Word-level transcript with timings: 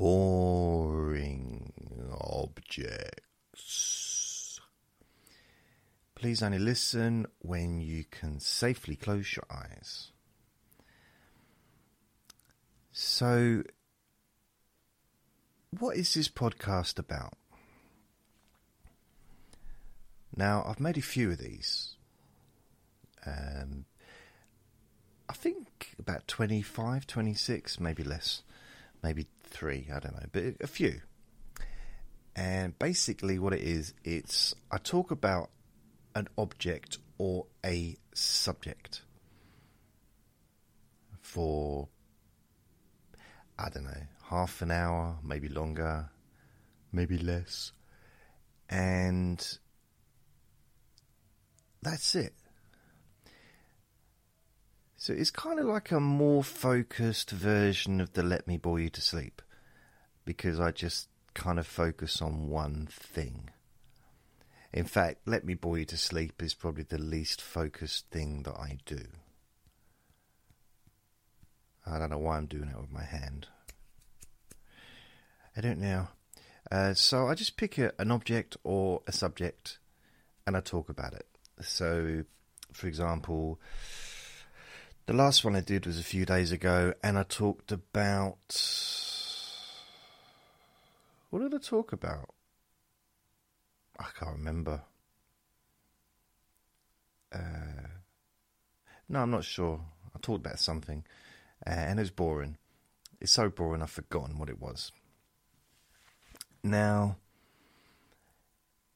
Boring 0.00 1.74
objects. 2.18 3.20
Please 6.14 6.42
only 6.42 6.58
listen 6.58 7.26
when 7.40 7.82
you 7.82 8.04
can 8.10 8.40
safely 8.40 8.96
close 8.96 9.36
your 9.36 9.44
eyes. 9.50 10.12
So, 12.92 13.62
what 15.78 15.98
is 15.98 16.14
this 16.14 16.30
podcast 16.30 16.98
about? 16.98 17.34
Now, 20.34 20.64
I've 20.66 20.80
made 20.80 20.96
a 20.96 21.02
few 21.02 21.32
of 21.32 21.36
these. 21.36 21.96
Um, 23.26 23.84
I 25.28 25.34
think 25.34 25.94
about 25.98 26.26
25, 26.26 27.06
26, 27.06 27.78
maybe 27.78 28.02
less, 28.02 28.40
maybe 29.02 29.26
three, 29.50 29.88
I 29.94 29.98
don't 29.98 30.14
know, 30.14 30.26
but 30.32 30.44
a 30.60 30.66
few. 30.66 31.00
And 32.34 32.78
basically, 32.78 33.38
what 33.38 33.52
it 33.52 33.60
is, 33.60 33.92
it's 34.04 34.54
I 34.70 34.78
talk 34.78 35.10
about 35.10 35.50
an 36.14 36.28
object 36.38 36.98
or 37.18 37.46
a 37.64 37.96
subject 38.14 39.02
for, 41.20 41.88
I 43.58 43.68
don't 43.68 43.84
know, 43.84 44.02
half 44.28 44.62
an 44.62 44.70
hour, 44.70 45.18
maybe 45.22 45.48
longer, 45.48 46.10
maybe 46.92 47.18
less. 47.18 47.72
And 48.68 49.46
that's 51.82 52.14
it. 52.14 52.34
So 55.00 55.14
it's 55.14 55.30
kind 55.30 55.58
of 55.58 55.64
like 55.64 55.92
a 55.92 55.98
more 55.98 56.44
focused 56.44 57.30
version 57.30 58.02
of 58.02 58.12
the 58.12 58.22
Let 58.22 58.46
Me 58.46 58.58
Bore 58.58 58.78
You 58.78 58.90
to 58.90 59.00
Sleep 59.00 59.40
because 60.26 60.60
I 60.60 60.72
just 60.72 61.08
kind 61.32 61.58
of 61.58 61.66
focus 61.66 62.20
on 62.20 62.50
one 62.50 62.86
thing. 62.90 63.48
In 64.74 64.84
fact, 64.84 65.20
Let 65.24 65.46
Me 65.46 65.54
Bore 65.54 65.78
You 65.78 65.86
to 65.86 65.96
Sleep 65.96 66.42
is 66.42 66.52
probably 66.52 66.82
the 66.82 66.98
least 66.98 67.40
focused 67.40 68.10
thing 68.10 68.42
that 68.42 68.52
I 68.58 68.76
do. 68.84 69.00
I 71.86 71.98
don't 71.98 72.10
know 72.10 72.18
why 72.18 72.36
I'm 72.36 72.44
doing 72.44 72.68
it 72.68 72.78
with 72.78 72.92
my 72.92 73.04
hand. 73.04 73.46
I 75.56 75.62
don't 75.62 75.80
know. 75.80 76.08
Uh, 76.70 76.92
so 76.92 77.26
I 77.26 77.34
just 77.34 77.56
pick 77.56 77.78
a, 77.78 77.92
an 77.98 78.10
object 78.10 78.58
or 78.64 79.00
a 79.06 79.12
subject 79.12 79.78
and 80.46 80.58
I 80.58 80.60
talk 80.60 80.90
about 80.90 81.14
it. 81.14 81.26
So, 81.62 82.24
for 82.74 82.86
example, 82.86 83.58
the 85.10 85.16
last 85.16 85.44
one 85.44 85.56
I 85.56 85.60
did 85.60 85.86
was 85.86 85.98
a 85.98 86.04
few 86.04 86.24
days 86.24 86.52
ago, 86.52 86.94
and 87.02 87.18
I 87.18 87.24
talked 87.24 87.72
about. 87.72 88.36
What 91.30 91.40
did 91.40 91.52
I 91.52 91.58
talk 91.58 91.92
about? 91.92 92.32
I 93.98 94.04
can't 94.16 94.36
remember. 94.36 94.82
Uh, 97.32 97.88
no, 99.08 99.22
I'm 99.22 99.32
not 99.32 99.42
sure. 99.42 99.80
I 100.14 100.20
talked 100.20 100.46
about 100.46 100.60
something, 100.60 101.02
uh, 101.66 101.70
and 101.70 101.98
it 101.98 102.02
was 102.02 102.12
boring. 102.12 102.56
It's 103.20 103.32
so 103.32 103.48
boring 103.48 103.82
I've 103.82 103.90
forgotten 103.90 104.38
what 104.38 104.48
it 104.48 104.60
was. 104.60 104.92
Now, 106.62 107.16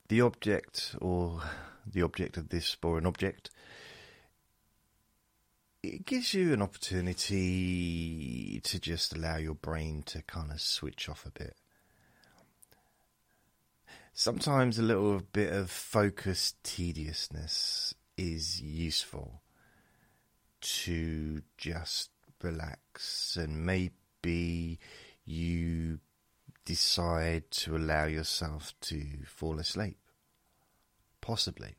the 0.07 0.21
object, 0.21 0.95
or 1.01 1.43
the 1.85 2.03
object 2.03 2.37
of 2.37 2.51
this 2.51 2.73
boring 2.77 3.05
object, 3.05 3.51
it 5.84 6.06
gives 6.06 6.33
you 6.33 6.53
an 6.53 6.62
opportunity 6.62 8.61
to 8.65 8.81
just 8.81 9.15
allow 9.15 9.37
your 9.37 9.55
brain 9.55 10.03
to 10.06 10.22
kind 10.22 10.50
of 10.50 10.61
switch 10.61 11.09
off 11.09 11.27
a 11.27 11.31
bit. 11.31 11.55
Sometimes 14.15 14.78
a 14.78 14.83
little 14.83 15.21
bit 15.33 15.53
of 15.53 15.71
focused 15.71 16.62
tediousness 16.62 17.95
is 18.17 18.62
useful 18.62 19.43
to 20.61 21.43
just 21.59 22.11
relax 22.43 23.37
and 23.37 23.66
maybe 23.66 24.78
you 25.27 25.99
decide 26.65 27.51
to 27.51 27.77
allow 27.77 28.05
yourself 28.05 28.72
to 28.81 29.05
fall 29.27 29.59
asleep. 29.59 29.99
Possibly. 31.21 31.75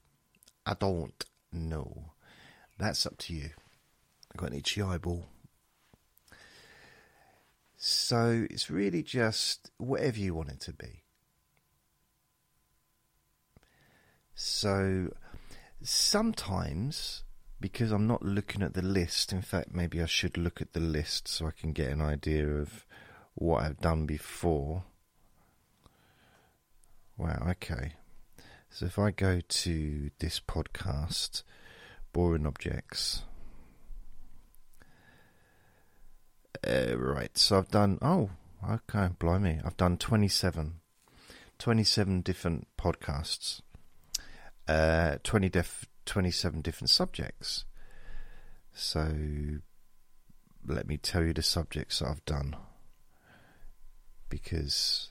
I 0.66 0.75
don't 0.75 1.25
know. 1.51 2.11
That's 2.77 3.05
up 3.05 3.17
to 3.19 3.33
you. 3.33 3.51
I 4.35 4.41
got 4.41 4.51
an 4.51 4.57
itchy 4.57 4.81
eyeball. 4.81 5.28
So 7.78 8.46
it's 8.50 8.69
really 8.69 9.01
just 9.01 9.72
whatever 9.78 10.19
you 10.19 10.34
want 10.34 10.50
it 10.50 10.59
to 10.62 10.73
be. 10.73 11.03
So 14.34 15.13
sometimes, 15.81 17.23
because 17.62 17.91
I'm 17.91 18.07
not 18.07 18.23
looking 18.23 18.62
at 18.62 18.73
the 18.73 18.81
list, 18.81 19.31
in 19.31 19.41
fact, 19.41 19.73
maybe 19.73 20.01
I 20.01 20.06
should 20.06 20.38
look 20.38 20.62
at 20.62 20.73
the 20.73 20.81
list 20.81 21.29
so 21.29 21.47
I 21.47 21.52
can 21.52 21.72
get 21.72 21.91
an 21.91 22.02
idea 22.02 22.46
of 22.46 22.85
what 23.35 23.63
I've 23.63 23.79
done 23.79 24.06
before. 24.06 24.84
Wow, 27.17 27.47
okay. 27.52 27.94
So 28.69 28.85
if 28.88 29.00
I 29.00 29.12
go 29.12 29.40
to 29.40 30.12
this 30.19 30.41
podcast, 30.41 31.44
Boring 32.12 32.46
Objects. 32.46 33.23
Uh, 36.63 36.97
right, 36.97 37.38
so 37.38 37.57
I've 37.57 37.69
done. 37.69 37.97
Oh, 38.01 38.29
okay, 38.67 39.09
blimey. 39.19 39.59
I've 39.66 39.77
done 39.77 39.97
27. 39.97 40.75
27 41.59 42.21
different 42.21 42.67
podcasts. 42.77 43.61
Uh, 44.67 45.17
20 45.23 45.49
def, 45.49 45.85
27 46.05 46.61
different 46.61 46.89
subjects. 46.89 47.66
So 48.73 49.11
let 50.67 50.88
me 50.88 50.97
tell 50.97 51.23
you 51.23 51.33
the 51.33 51.41
subjects 51.41 51.99
that 51.99 52.09
I've 52.09 52.25
done. 52.25 52.55
Because 54.29 55.09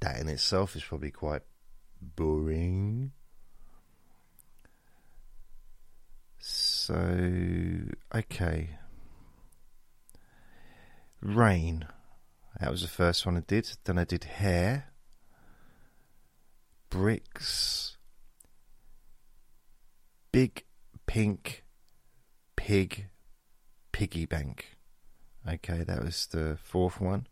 that 0.00 0.18
in 0.20 0.28
itself 0.28 0.76
is 0.76 0.84
probably 0.84 1.10
quite 1.10 1.42
boring. 2.00 3.12
So, 6.38 6.94
okay. 8.14 8.70
Rain. 11.22 11.86
That 12.58 12.70
was 12.70 12.82
the 12.82 12.88
first 12.88 13.24
one 13.26 13.36
I 13.36 13.40
did. 13.40 13.70
Then 13.84 13.98
I 13.98 14.04
did 14.04 14.24
hair, 14.24 14.92
bricks, 16.90 17.96
big 20.32 20.64
pink 21.06 21.64
pig 22.56 23.08
piggy 23.92 24.26
bank. 24.26 24.76
Okay, 25.48 25.82
that 25.84 26.02
was 26.04 26.26
the 26.26 26.58
fourth 26.62 27.00
one. 27.00 27.26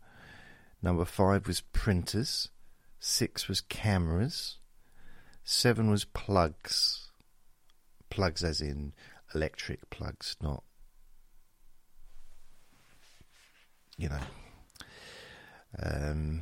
Number 0.81 1.05
five 1.05 1.47
was 1.47 1.61
printers. 1.61 2.49
Six 2.99 3.47
was 3.47 3.61
cameras. 3.61 4.57
Seven 5.43 5.89
was 5.89 6.05
plugs. 6.05 7.11
Plugs 8.09 8.43
as 8.43 8.61
in 8.61 8.93
electric 9.33 9.89
plugs, 9.89 10.35
not 10.41 10.63
you 13.99 14.09
know, 14.09 14.19
um, 15.83 16.41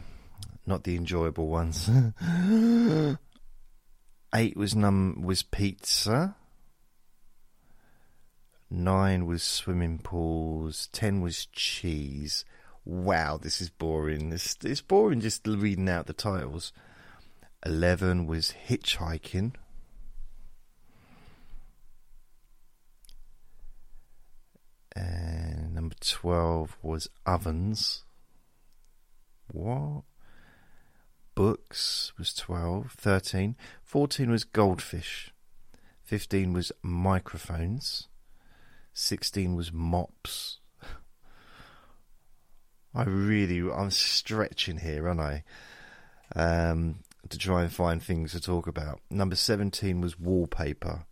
not 0.65 0.83
the 0.83 0.95
enjoyable 0.95 1.47
ones. 1.47 1.89
Eight 4.35 4.55
was 4.55 4.75
num 4.75 5.23
was 5.23 5.41
pizza. 5.41 6.35
Nine 8.69 9.25
was 9.25 9.41
swimming 9.41 9.97
pools. 9.97 10.87
Ten 10.91 11.21
was 11.21 11.47
cheese. 11.47 12.45
Wow, 12.85 13.37
this 13.37 13.59
is 13.59 13.69
boring. 13.69 14.31
It's, 14.31 14.55
it's 14.63 14.81
boring 14.81 15.21
just 15.21 15.47
reading 15.47 15.89
out 15.89 16.05
the 16.05 16.13
titles. 16.13 16.71
Eleven 17.65 18.27
was 18.27 18.53
hitchhiking. 18.67 19.53
And 24.97 25.75
number 25.75 25.95
12 25.99 26.77
was 26.81 27.09
ovens. 27.25 28.03
What? 29.51 30.03
Books 31.35 32.13
was 32.17 32.33
12. 32.33 32.93
13. 32.97 33.55
14 33.83 34.31
was 34.31 34.43
goldfish. 34.43 35.31
15 36.03 36.53
was 36.53 36.71
microphones. 36.81 38.07
16 38.93 39.55
was 39.55 39.71
mops. 39.71 40.59
I 42.95 43.03
really, 43.03 43.71
I'm 43.71 43.91
stretching 43.91 44.79
here, 44.79 45.07
aren't 45.07 45.19
I? 45.19 45.43
Um, 46.35 46.99
to 47.29 47.37
try 47.37 47.61
and 47.61 47.71
find 47.71 48.01
things 48.01 48.31
to 48.31 48.41
talk 48.41 48.67
about. 48.67 49.01
Number 49.11 49.35
17 49.35 50.01
was 50.01 50.19
wallpaper. 50.19 51.05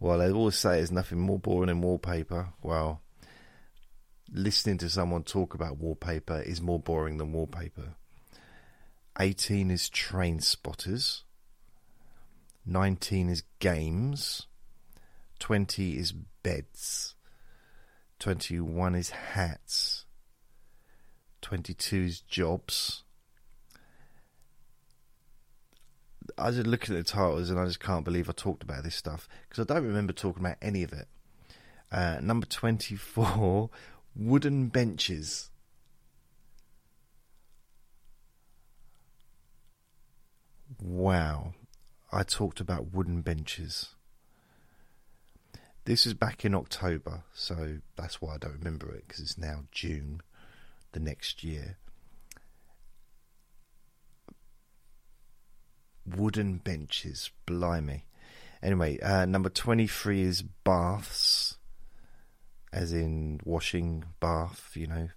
Well, 0.00 0.18
they 0.18 0.32
always 0.32 0.56
say 0.56 0.76
there's 0.76 0.90
nothing 0.90 1.20
more 1.20 1.38
boring 1.38 1.66
than 1.66 1.82
wallpaper. 1.82 2.54
Well, 2.62 3.02
listening 4.32 4.78
to 4.78 4.88
someone 4.88 5.24
talk 5.24 5.52
about 5.52 5.76
wallpaper 5.76 6.40
is 6.40 6.62
more 6.62 6.80
boring 6.80 7.18
than 7.18 7.32
wallpaper. 7.32 7.94
18 9.20 9.70
is 9.70 9.90
train 9.90 10.40
spotters. 10.40 11.24
19 12.64 13.28
is 13.28 13.42
games. 13.58 14.46
20 15.38 15.98
is 15.98 16.12
beds. 16.12 17.14
21 18.20 18.94
is 18.94 19.10
hats. 19.10 20.06
22 21.42 21.96
is 21.96 22.20
jobs. 22.20 23.02
I 26.40 26.50
just 26.50 26.66
looking 26.66 26.96
at 26.96 27.04
the 27.04 27.10
titles 27.10 27.50
and 27.50 27.58
I 27.58 27.66
just 27.66 27.80
can't 27.80 28.04
believe 28.04 28.28
I 28.28 28.32
talked 28.32 28.62
about 28.62 28.82
this 28.82 28.94
stuff 28.94 29.28
because 29.48 29.62
I 29.62 29.74
don't 29.74 29.86
remember 29.86 30.12
talking 30.12 30.42
about 30.42 30.56
any 30.62 30.82
of 30.82 30.92
it. 30.92 31.06
Uh, 31.92 32.18
number 32.22 32.46
24 32.46 33.70
wooden 34.16 34.68
benches. 34.68 35.50
Wow. 40.80 41.52
I 42.12 42.22
talked 42.22 42.60
about 42.60 42.92
wooden 42.92 43.20
benches. 43.20 43.90
This 45.84 46.06
is 46.06 46.14
back 46.14 46.44
in 46.44 46.54
October, 46.54 47.24
so 47.34 47.78
that's 47.96 48.20
why 48.20 48.34
I 48.34 48.38
don't 48.38 48.58
remember 48.58 48.92
it 48.92 49.04
because 49.06 49.20
it's 49.20 49.38
now 49.38 49.64
June 49.72 50.20
the 50.92 51.00
next 51.00 51.42
year. 51.44 51.76
Wooden 56.06 56.58
benches, 56.58 57.30
blimey. 57.46 58.04
Anyway, 58.62 58.98
uh, 59.00 59.24
number 59.26 59.48
23 59.48 60.22
is 60.22 60.42
baths, 60.42 61.56
as 62.72 62.92
in 62.92 63.40
washing 63.44 64.04
bath, 64.20 64.72
you 64.74 64.86
know, 64.86 65.08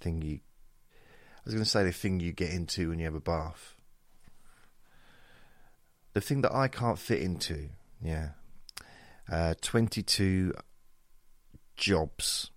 thing 0.00 0.22
you. 0.22 0.40
I 0.94 1.40
was 1.44 1.54
going 1.54 1.64
to 1.64 1.70
say 1.70 1.84
the 1.84 1.92
thing 1.92 2.20
you 2.20 2.32
get 2.32 2.50
into 2.50 2.90
when 2.90 2.98
you 2.98 3.04
have 3.04 3.14
a 3.14 3.20
bath. 3.20 3.74
The 6.14 6.20
thing 6.20 6.40
that 6.40 6.54
I 6.54 6.68
can't 6.68 6.98
fit 6.98 7.20
into, 7.20 7.68
yeah. 8.02 8.30
Uh, 9.30 9.54
22 9.60 10.54
jobs. 11.76 12.50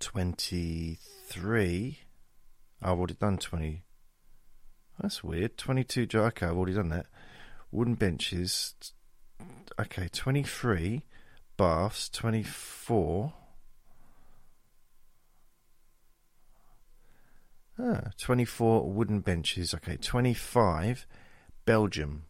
23. 0.00 1.98
I've 2.82 2.98
already 2.98 3.14
done 3.14 3.38
20. 3.38 3.83
That's 5.00 5.24
weird. 5.24 5.56
22 5.56 6.06
jobs. 6.06 6.26
Okay, 6.28 6.46
I've 6.46 6.56
already 6.56 6.74
done 6.74 6.88
that. 6.90 7.06
Wooden 7.70 7.94
benches. 7.94 8.74
Okay, 9.78 10.08
23 10.08 11.02
baths. 11.56 12.08
24. 12.08 13.32
Ah, 17.78 18.10
24 18.18 18.90
wooden 18.90 19.20
benches. 19.20 19.74
Okay, 19.74 19.96
25 19.96 21.06
Belgium. 21.64 22.24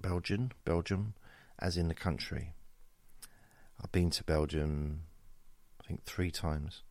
Belgian, 0.00 0.52
Belgium, 0.64 1.14
as 1.58 1.76
in 1.78 1.88
the 1.88 1.94
country. 1.94 2.52
I've 3.82 3.92
been 3.92 4.10
to 4.10 4.24
Belgium, 4.24 5.04
I 5.80 5.86
think, 5.86 6.04
three 6.04 6.30
times. 6.30 6.83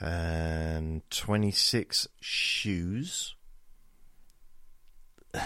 And 0.00 1.02
26 1.10 2.08
shoes. 2.20 3.34
oh, 5.34 5.42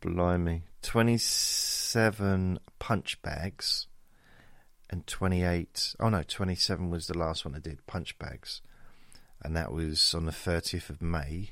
blimey. 0.00 0.62
27 0.82 2.58
punch 2.78 3.22
bags. 3.22 3.86
And 4.90 5.06
28. 5.06 5.94
Oh, 6.00 6.08
no, 6.08 6.22
27 6.22 6.90
was 6.90 7.06
the 7.06 7.18
last 7.18 7.44
one 7.44 7.54
I 7.54 7.58
did, 7.60 7.86
punch 7.86 8.18
bags 8.18 8.60
and 9.42 9.56
that 9.56 9.72
was 9.72 10.14
on 10.14 10.26
the 10.26 10.32
30th 10.32 10.90
of 10.90 11.02
May. 11.02 11.50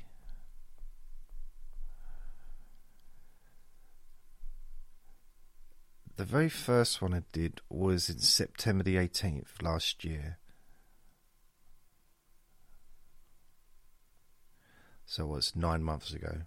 The 6.17 6.25
very 6.25 6.49
first 6.49 7.01
one 7.01 7.13
I 7.13 7.23
did 7.33 7.61
was 7.69 8.09
in 8.09 8.19
September 8.19 8.83
the 8.83 8.95
18th 8.95 9.61
last 9.61 10.03
year. 10.03 10.37
So 15.05 15.23
it 15.25 15.29
was 15.29 15.55
nine 15.55 15.83
months 15.83 16.11
ago. 16.13 16.41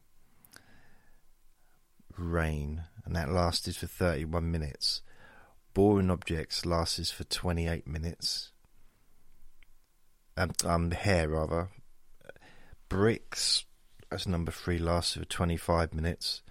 Rain, 2.17 2.85
and 3.05 3.15
that 3.15 3.31
lasted 3.31 3.77
for 3.77 3.87
31 3.87 4.51
minutes. 4.51 5.03
Boring 5.75 6.11
objects 6.11 6.67
lasted 6.67 7.09
for 7.09 7.25
28 7.25 7.87
minutes 7.87 8.51
um, 10.39 10.53
um, 10.65 10.91
hair 10.93 11.29
rather. 11.29 11.69
Bricks, 12.89 13.65
as 14.11 14.27
number 14.27 14.53
three, 14.53 14.79
lasted 14.79 15.21
for 15.21 15.29
25 15.29 15.93
minutes. 15.93 16.43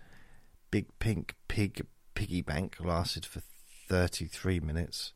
Big 0.70 0.88
Pink 1.00 1.36
Pig 1.48 1.86
Piggy 2.14 2.42
Bank 2.42 2.78
lasted 2.80 3.26
for 3.26 3.42
33 3.88 4.60
minutes. 4.60 5.14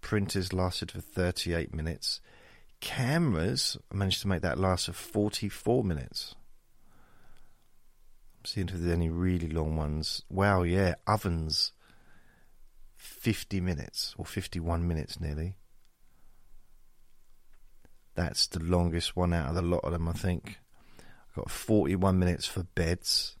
Printers 0.00 0.52
lasted 0.52 0.90
for 0.90 1.00
38 1.00 1.74
minutes. 1.74 2.20
Cameras, 2.80 3.76
I 3.92 3.94
managed 3.94 4.22
to 4.22 4.28
make 4.28 4.42
that 4.42 4.58
last 4.58 4.86
for 4.86 4.92
44 4.92 5.84
minutes. 5.84 6.34
I'm 8.38 8.46
seeing 8.46 8.68
if 8.68 8.74
there's 8.74 8.92
any 8.92 9.10
really 9.10 9.48
long 9.48 9.76
ones. 9.76 10.22
Wow, 10.30 10.62
yeah, 10.62 10.94
ovens, 11.06 11.72
50 12.96 13.60
minutes, 13.60 14.14
or 14.16 14.24
51 14.24 14.88
minutes 14.88 15.20
nearly. 15.20 15.56
That's 18.14 18.46
the 18.46 18.60
longest 18.60 19.14
one 19.14 19.34
out 19.34 19.50
of 19.50 19.54
the 19.54 19.62
lot 19.62 19.84
of 19.84 19.92
them, 19.92 20.08
I 20.08 20.12
think. 20.12 20.58
I've 21.28 21.36
got 21.36 21.50
41 21.50 22.18
minutes 22.18 22.46
for 22.46 22.62
beds, 22.62 23.36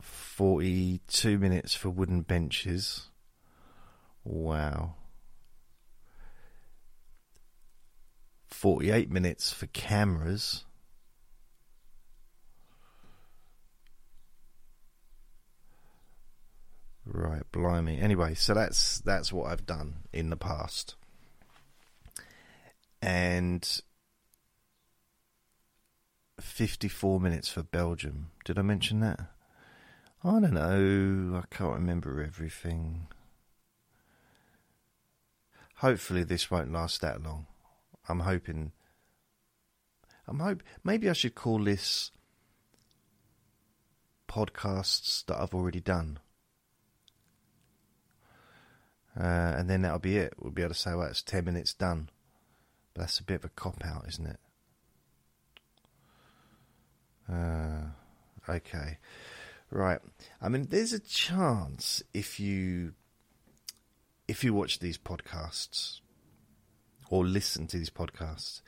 42 0.00 1.38
minutes 1.38 1.74
for 1.74 1.90
wooden 1.90 2.22
benches. 2.22 3.10
Wow. 4.24 4.94
48 8.50 9.10
minutes 9.10 9.52
for 9.52 9.66
cameras. 9.66 10.64
Right, 17.04 17.42
blimey. 17.52 17.98
Anyway, 18.00 18.34
so 18.34 18.54
that's 18.54 19.00
that's 19.00 19.32
what 19.32 19.50
I've 19.50 19.66
done 19.66 20.04
in 20.12 20.30
the 20.30 20.36
past 20.36 20.94
and 23.02 23.80
54 26.38 27.20
minutes 27.20 27.48
for 27.48 27.62
Belgium. 27.62 28.30
Did 28.44 28.58
I 28.58 28.62
mention 28.62 29.00
that? 29.00 29.20
I 30.22 30.40
don't 30.40 30.52
know. 30.52 31.38
I 31.42 31.54
can't 31.54 31.74
remember 31.74 32.22
everything. 32.22 33.06
Hopefully, 35.76 36.24
this 36.24 36.50
won't 36.50 36.72
last 36.72 37.00
that 37.00 37.22
long. 37.22 37.46
I'm 38.10 38.20
hoping. 38.20 38.72
I'm 40.26 40.40
hope 40.40 40.62
maybe 40.84 41.08
I 41.08 41.12
should 41.12 41.34
call 41.34 41.58
this 41.64 42.10
podcasts 44.28 45.24
that 45.26 45.40
I've 45.40 45.54
already 45.54 45.80
done. 45.80 46.18
Uh, 49.18 49.54
and 49.56 49.68
then 49.68 49.82
that'll 49.82 49.98
be 49.98 50.16
it. 50.16 50.34
We'll 50.38 50.52
be 50.52 50.62
able 50.62 50.74
to 50.74 50.78
say, 50.78 50.94
well, 50.94 51.08
it's 51.08 51.22
10 51.22 51.44
minutes 51.44 51.74
done. 51.74 52.10
But 52.94 53.02
that's 53.02 53.18
a 53.18 53.24
bit 53.24 53.36
of 53.36 53.44
a 53.44 53.48
cop 53.48 53.84
out, 53.84 54.04
isn't 54.08 54.26
it? 54.26 54.40
Uh, 57.28 57.82
okay. 58.48 58.98
Right. 59.70 60.00
I 60.40 60.48
mean, 60.48 60.66
there's 60.70 60.92
a 60.92 61.00
chance 61.00 62.02
if 62.12 62.40
you 62.40 62.94
if 64.26 64.44
you 64.44 64.54
watch 64.54 64.78
these 64.78 64.96
podcasts 64.96 65.99
or 67.10 67.26
listen 67.26 67.66
to 67.66 67.76
these 67.76 67.90
podcasts, 67.90 68.62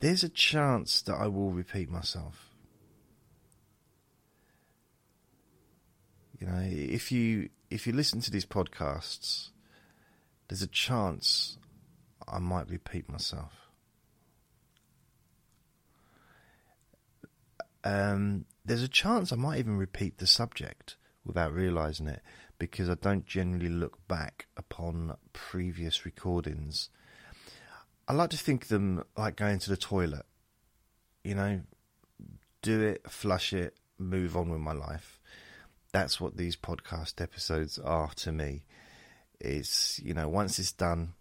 there's 0.00 0.24
a 0.24 0.28
chance 0.28 1.00
that 1.02 1.14
I 1.14 1.28
will 1.28 1.52
repeat 1.52 1.88
myself. 1.88 2.50
You 6.40 6.48
know, 6.48 6.62
if 6.64 7.12
you 7.12 7.50
if 7.70 7.86
you 7.86 7.92
listen 7.92 8.20
to 8.22 8.30
these 8.30 8.44
podcasts, 8.44 9.50
there's 10.48 10.62
a 10.62 10.66
chance 10.66 11.58
I 12.26 12.38
might 12.38 12.68
repeat 12.68 13.08
myself. 13.08 13.52
Um, 17.82 18.46
there's 18.64 18.82
a 18.82 18.88
chance 18.88 19.32
I 19.32 19.36
might 19.36 19.58
even 19.58 19.76
repeat 19.76 20.18
the 20.18 20.26
subject 20.26 20.96
without 21.24 21.52
realizing 21.52 22.08
it 22.08 22.22
because 22.58 22.88
I 22.88 22.94
don't 22.94 23.26
generally 23.26 23.68
look 23.68 24.06
back 24.08 24.46
upon 24.56 25.16
previous 25.32 26.04
recordings. 26.04 26.88
I 28.06 28.12
like 28.12 28.30
to 28.30 28.36
think 28.36 28.68
them 28.68 29.04
like 29.16 29.36
going 29.36 29.58
to 29.60 29.70
the 29.70 29.76
toilet. 29.76 30.26
You 31.22 31.34
know, 31.34 31.60
do 32.62 32.82
it, 32.82 33.10
flush 33.10 33.52
it, 33.52 33.76
move 33.98 34.36
on 34.36 34.50
with 34.50 34.60
my 34.60 34.72
life. 34.72 35.20
That's 35.92 36.20
what 36.20 36.36
these 36.36 36.56
podcast 36.56 37.20
episodes 37.20 37.78
are 37.78 38.10
to 38.16 38.32
me. 38.32 38.64
It's, 39.40 40.00
you 40.00 40.12
know, 40.12 40.28
once 40.28 40.58
it's 40.58 40.72
done, 40.72 41.14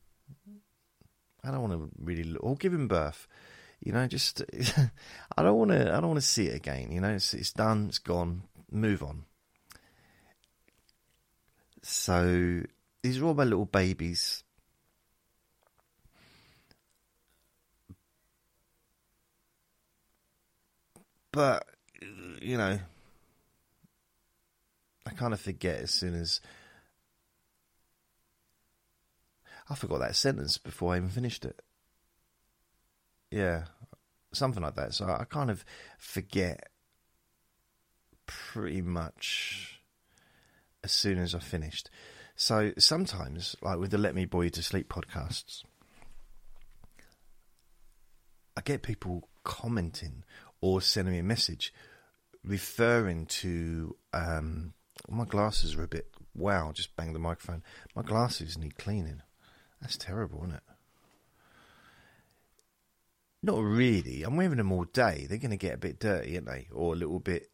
I 1.43 1.51
don't 1.51 1.61
want 1.61 1.73
to 1.73 1.89
really 1.99 2.35
or 2.37 2.55
giving 2.55 2.87
birth. 2.87 3.27
You 3.81 3.91
know, 3.91 4.07
just 4.07 4.41
I 5.37 5.43
don't 5.43 5.57
want 5.57 5.71
to. 5.71 5.89
I 5.93 5.99
don't 5.99 6.07
want 6.07 6.21
to 6.21 6.27
see 6.27 6.47
it 6.47 6.55
again. 6.55 6.91
You 6.91 7.01
know, 7.01 7.09
it's 7.09 7.33
it's 7.33 7.51
done. 7.51 7.87
It's 7.89 7.99
gone. 7.99 8.43
Move 8.71 9.03
on. 9.03 9.25
So 11.81 12.61
these 13.01 13.19
are 13.19 13.25
all 13.25 13.33
my 13.33 13.43
little 13.43 13.65
babies. 13.65 14.43
But 21.33 21.65
you 22.41 22.57
know, 22.57 22.79
I 25.05 25.09
kind 25.09 25.33
of 25.33 25.41
forget 25.41 25.79
as 25.79 25.91
soon 25.91 26.13
as 26.13 26.39
I 29.69 29.75
forgot 29.75 29.99
that 29.99 30.15
sentence 30.15 30.57
before 30.57 30.93
I 30.93 30.97
even 30.97 31.09
finished 31.09 31.43
it. 31.43 31.59
Yeah, 33.31 33.65
something 34.31 34.61
like 34.61 34.75
that. 34.75 34.93
So 34.93 35.07
I 35.07 35.25
kind 35.25 35.49
of 35.49 35.65
forget 35.97 36.69
pretty 38.27 38.83
much 38.83 39.81
as 40.83 40.91
soon 40.91 41.17
as 41.17 41.33
I 41.33 41.39
finished. 41.39 41.89
So 42.35 42.73
sometimes, 42.77 43.55
like 43.61 43.79
with 43.79 43.89
the 43.89 43.97
Let 43.97 44.13
Me 44.13 44.25
Bore 44.25 44.43
You 44.43 44.49
to 44.51 44.61
Sleep 44.61 44.87
podcasts, 44.87 45.63
I 48.55 48.61
get 48.61 48.83
people 48.83 49.29
commenting 49.43 50.23
or 50.63 50.79
sending 50.79 51.13
me 51.13 51.19
a 51.19 51.23
message 51.23 51.73
referring 52.41 53.25
to 53.25 53.97
um, 54.13 54.73
my 55.09 55.25
glasses 55.25 55.75
are 55.75 55.83
a 55.83 55.89
bit 55.89 56.07
wow, 56.33 56.71
just 56.73 56.95
bang 56.95 57.11
the 57.11 57.19
microphone. 57.19 57.61
My 57.93 58.01
glasses 58.01 58.57
need 58.57 58.77
cleaning. 58.77 59.21
That's 59.81 59.97
terrible, 59.97 60.39
isn't 60.43 60.55
it? 60.55 60.63
Not 63.43 63.59
really. 63.61 64.23
I'm 64.23 64.37
wearing 64.37 64.55
them 64.55 64.71
all 64.71 64.85
day. 64.85 65.25
They're 65.27 65.37
going 65.37 65.51
to 65.51 65.57
get 65.57 65.73
a 65.75 65.77
bit 65.77 65.99
dirty, 65.99 66.35
aren't 66.35 66.47
they? 66.47 66.69
Or 66.71 66.93
a 66.93 66.97
little 66.97 67.19
bit. 67.19 67.49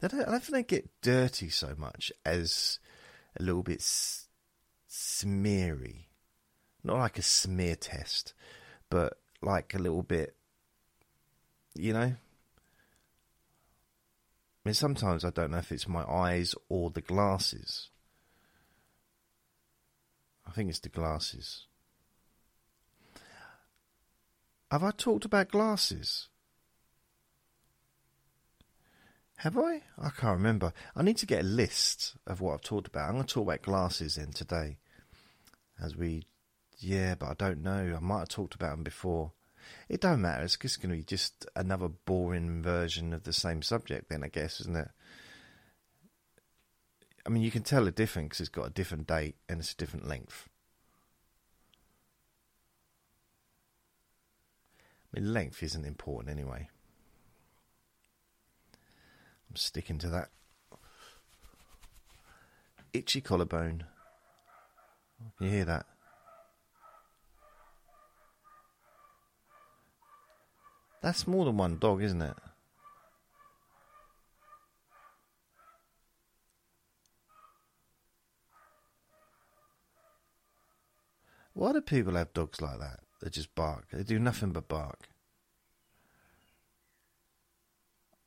They 0.00 0.08
don't, 0.08 0.20
I 0.20 0.32
don't 0.32 0.44
think 0.44 0.68
they 0.68 0.76
get 0.76 0.90
dirty 1.00 1.48
so 1.48 1.74
much 1.78 2.12
as 2.26 2.78
a 3.40 3.42
little 3.42 3.62
bit 3.62 3.80
smeary. 4.86 6.08
Not 6.84 6.98
like 6.98 7.18
a 7.18 7.22
smear 7.22 7.74
test, 7.74 8.34
but 8.90 9.14
like 9.40 9.72
a 9.74 9.78
little 9.78 10.02
bit. 10.02 10.36
You 11.74 11.94
know. 11.94 12.12
I 14.64 14.70
mean, 14.70 14.74
sometimes 14.74 15.24
I 15.24 15.30
don't 15.30 15.50
know 15.50 15.58
if 15.58 15.70
it's 15.70 15.86
my 15.86 16.04
eyes 16.04 16.54
or 16.70 16.90
the 16.90 17.02
glasses. 17.02 17.90
I 20.46 20.52
think 20.52 20.70
it's 20.70 20.78
the 20.78 20.88
glasses. 20.88 21.66
Have 24.70 24.82
I 24.82 24.90
talked 24.90 25.26
about 25.26 25.50
glasses? 25.50 26.28
Have 29.36 29.58
I? 29.58 29.82
I 29.98 30.08
can't 30.08 30.38
remember. 30.38 30.72
I 30.96 31.02
need 31.02 31.18
to 31.18 31.26
get 31.26 31.42
a 31.42 31.46
list 31.46 32.16
of 32.26 32.40
what 32.40 32.54
I've 32.54 32.62
talked 32.62 32.86
about. 32.86 33.08
I'm 33.08 33.16
going 33.16 33.26
to 33.26 33.34
talk 33.34 33.42
about 33.42 33.62
glasses 33.62 34.16
in 34.16 34.32
today. 34.32 34.78
As 35.78 35.94
we, 35.94 36.22
yeah, 36.78 37.14
but 37.16 37.28
I 37.28 37.34
don't 37.34 37.62
know. 37.62 37.94
I 37.96 38.00
might 38.00 38.20
have 38.20 38.28
talked 38.28 38.54
about 38.54 38.70
them 38.70 38.82
before. 38.82 39.32
It 39.88 40.00
don't 40.00 40.22
matter. 40.22 40.44
It's 40.44 40.56
just 40.56 40.80
going 40.80 40.90
to 40.90 40.96
be 40.96 41.04
just 41.04 41.46
another 41.54 41.88
boring 41.88 42.62
version 42.62 43.12
of 43.12 43.24
the 43.24 43.32
same 43.32 43.62
subject, 43.62 44.08
then 44.08 44.24
I 44.24 44.28
guess, 44.28 44.60
isn't 44.60 44.76
it? 44.76 44.88
I 47.26 47.30
mean, 47.30 47.42
you 47.42 47.50
can 47.50 47.62
tell 47.62 47.84
the 47.84 47.90
difference 47.90 48.28
because 48.28 48.40
it's 48.40 48.48
got 48.48 48.66
a 48.66 48.70
different 48.70 49.06
date 49.06 49.36
and 49.48 49.60
it's 49.60 49.72
a 49.72 49.76
different 49.76 50.06
length. 50.06 50.48
I 55.14 55.20
mean, 55.20 55.32
length 55.32 55.62
isn't 55.62 55.84
important 55.84 56.30
anyway. 56.30 56.68
I'm 59.48 59.56
sticking 59.56 59.98
to 59.98 60.08
that. 60.08 60.30
Itchy 62.92 63.20
collarbone. 63.20 63.84
Can 65.38 65.46
You 65.46 65.52
hear 65.52 65.64
that? 65.64 65.86
That's 71.04 71.26
more 71.26 71.44
than 71.44 71.58
one 71.58 71.76
dog, 71.76 72.02
isn't 72.02 72.22
it? 72.22 72.34
Why 81.52 81.72
do 81.74 81.82
people 81.82 82.14
have 82.14 82.32
dogs 82.32 82.62
like 82.62 82.78
that? 82.78 83.00
They 83.20 83.28
just 83.28 83.54
bark. 83.54 83.88
They 83.92 84.02
do 84.02 84.18
nothing 84.18 84.52
but 84.52 84.66
bark. 84.66 85.10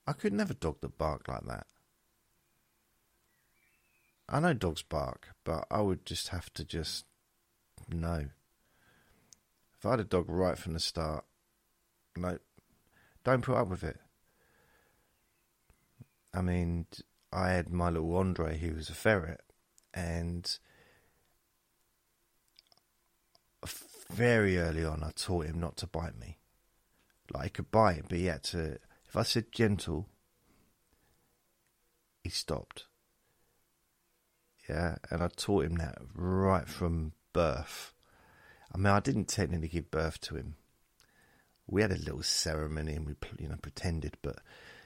I 0.05 0.13
could 0.13 0.34
never 0.34 0.53
dog 0.53 0.79
that 0.81 1.00
bark 1.00 1.27
like 1.27 1.48
that. 1.48 1.65
I 4.29 4.39
know 4.39 4.53
dogs 4.53 4.84
bark, 4.84 5.29
but 5.43 5.65
I 5.72 5.81
would 5.81 6.05
just 6.05 6.27
have 6.27 6.53
to 6.53 6.63
just 6.63 7.05
know. 7.89 8.27
If 9.79 9.84
I 9.84 9.89
had 9.89 10.00
a 10.00 10.03
dog 10.03 10.25
right 10.29 10.60
from 10.60 10.74
the 10.74 10.79
start, 10.79 11.25
no, 12.15 12.38
don't 13.27 13.41
put 13.41 13.57
up 13.57 13.67
with 13.67 13.84
it. 13.84 13.98
I 16.34 16.41
mean, 16.41 16.86
I 17.34 17.50
had 17.50 17.69
my 17.69 17.89
little 17.89 18.15
Andre, 18.15 18.57
he 18.57 18.72
was 18.72 18.89
a 18.89 18.93
ferret, 18.93 19.41
and 19.93 20.57
very 24.10 24.57
early 24.57 24.86
on, 24.86 25.03
I 25.03 25.12
taught 25.13 25.46
him 25.46 25.60
not 25.60 25.75
to 25.77 25.88
bite 25.88 26.17
me. 26.17 26.38
Like 27.34 27.43
he 27.43 27.50
could 27.50 27.69
bite, 27.69 28.03
but 28.07 28.17
he 28.17 28.27
had 28.27 28.43
to. 28.43 28.77
If 29.05 29.17
I 29.17 29.24
said 29.24 29.51
gentle, 29.51 30.07
he 32.24 32.29
stopped. 32.29 32.86
Yeah, 34.69 34.96
and 35.12 35.22
I 35.22 35.27
taught 35.36 35.65
him 35.65 35.75
that 35.75 35.98
right 36.15 36.67
from 36.67 37.12
birth. 37.34 37.93
I 38.74 38.77
mean, 38.77 38.88
I 38.88 39.01
didn't 39.01 39.27
technically 39.27 39.67
give 39.67 39.91
birth 39.91 40.22
to 40.22 40.36
him. 40.36 40.55
We 41.68 41.82
had 41.82 41.92
a 41.92 41.98
little 41.98 42.24
ceremony 42.24 42.94
and 42.94 43.06
we, 43.06 43.16
you 43.40 43.50
know, 43.50 43.58
pretended, 43.62 44.18
but 44.22 44.38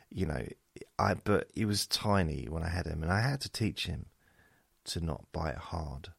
you 0.09 0.25
know, 0.25 0.45
I 0.99 1.13
but 1.13 1.47
he 1.53 1.65
was 1.65 1.87
tiny 1.87 2.47
when 2.49 2.63
I 2.63 2.69
had 2.69 2.85
him, 2.85 3.01
and 3.03 3.11
I 3.11 3.21
had 3.21 3.41
to 3.41 3.51
teach 3.51 3.85
him 3.85 4.07
to 4.85 4.99
not 4.99 5.31
bite 5.31 5.57
hard. 5.57 6.09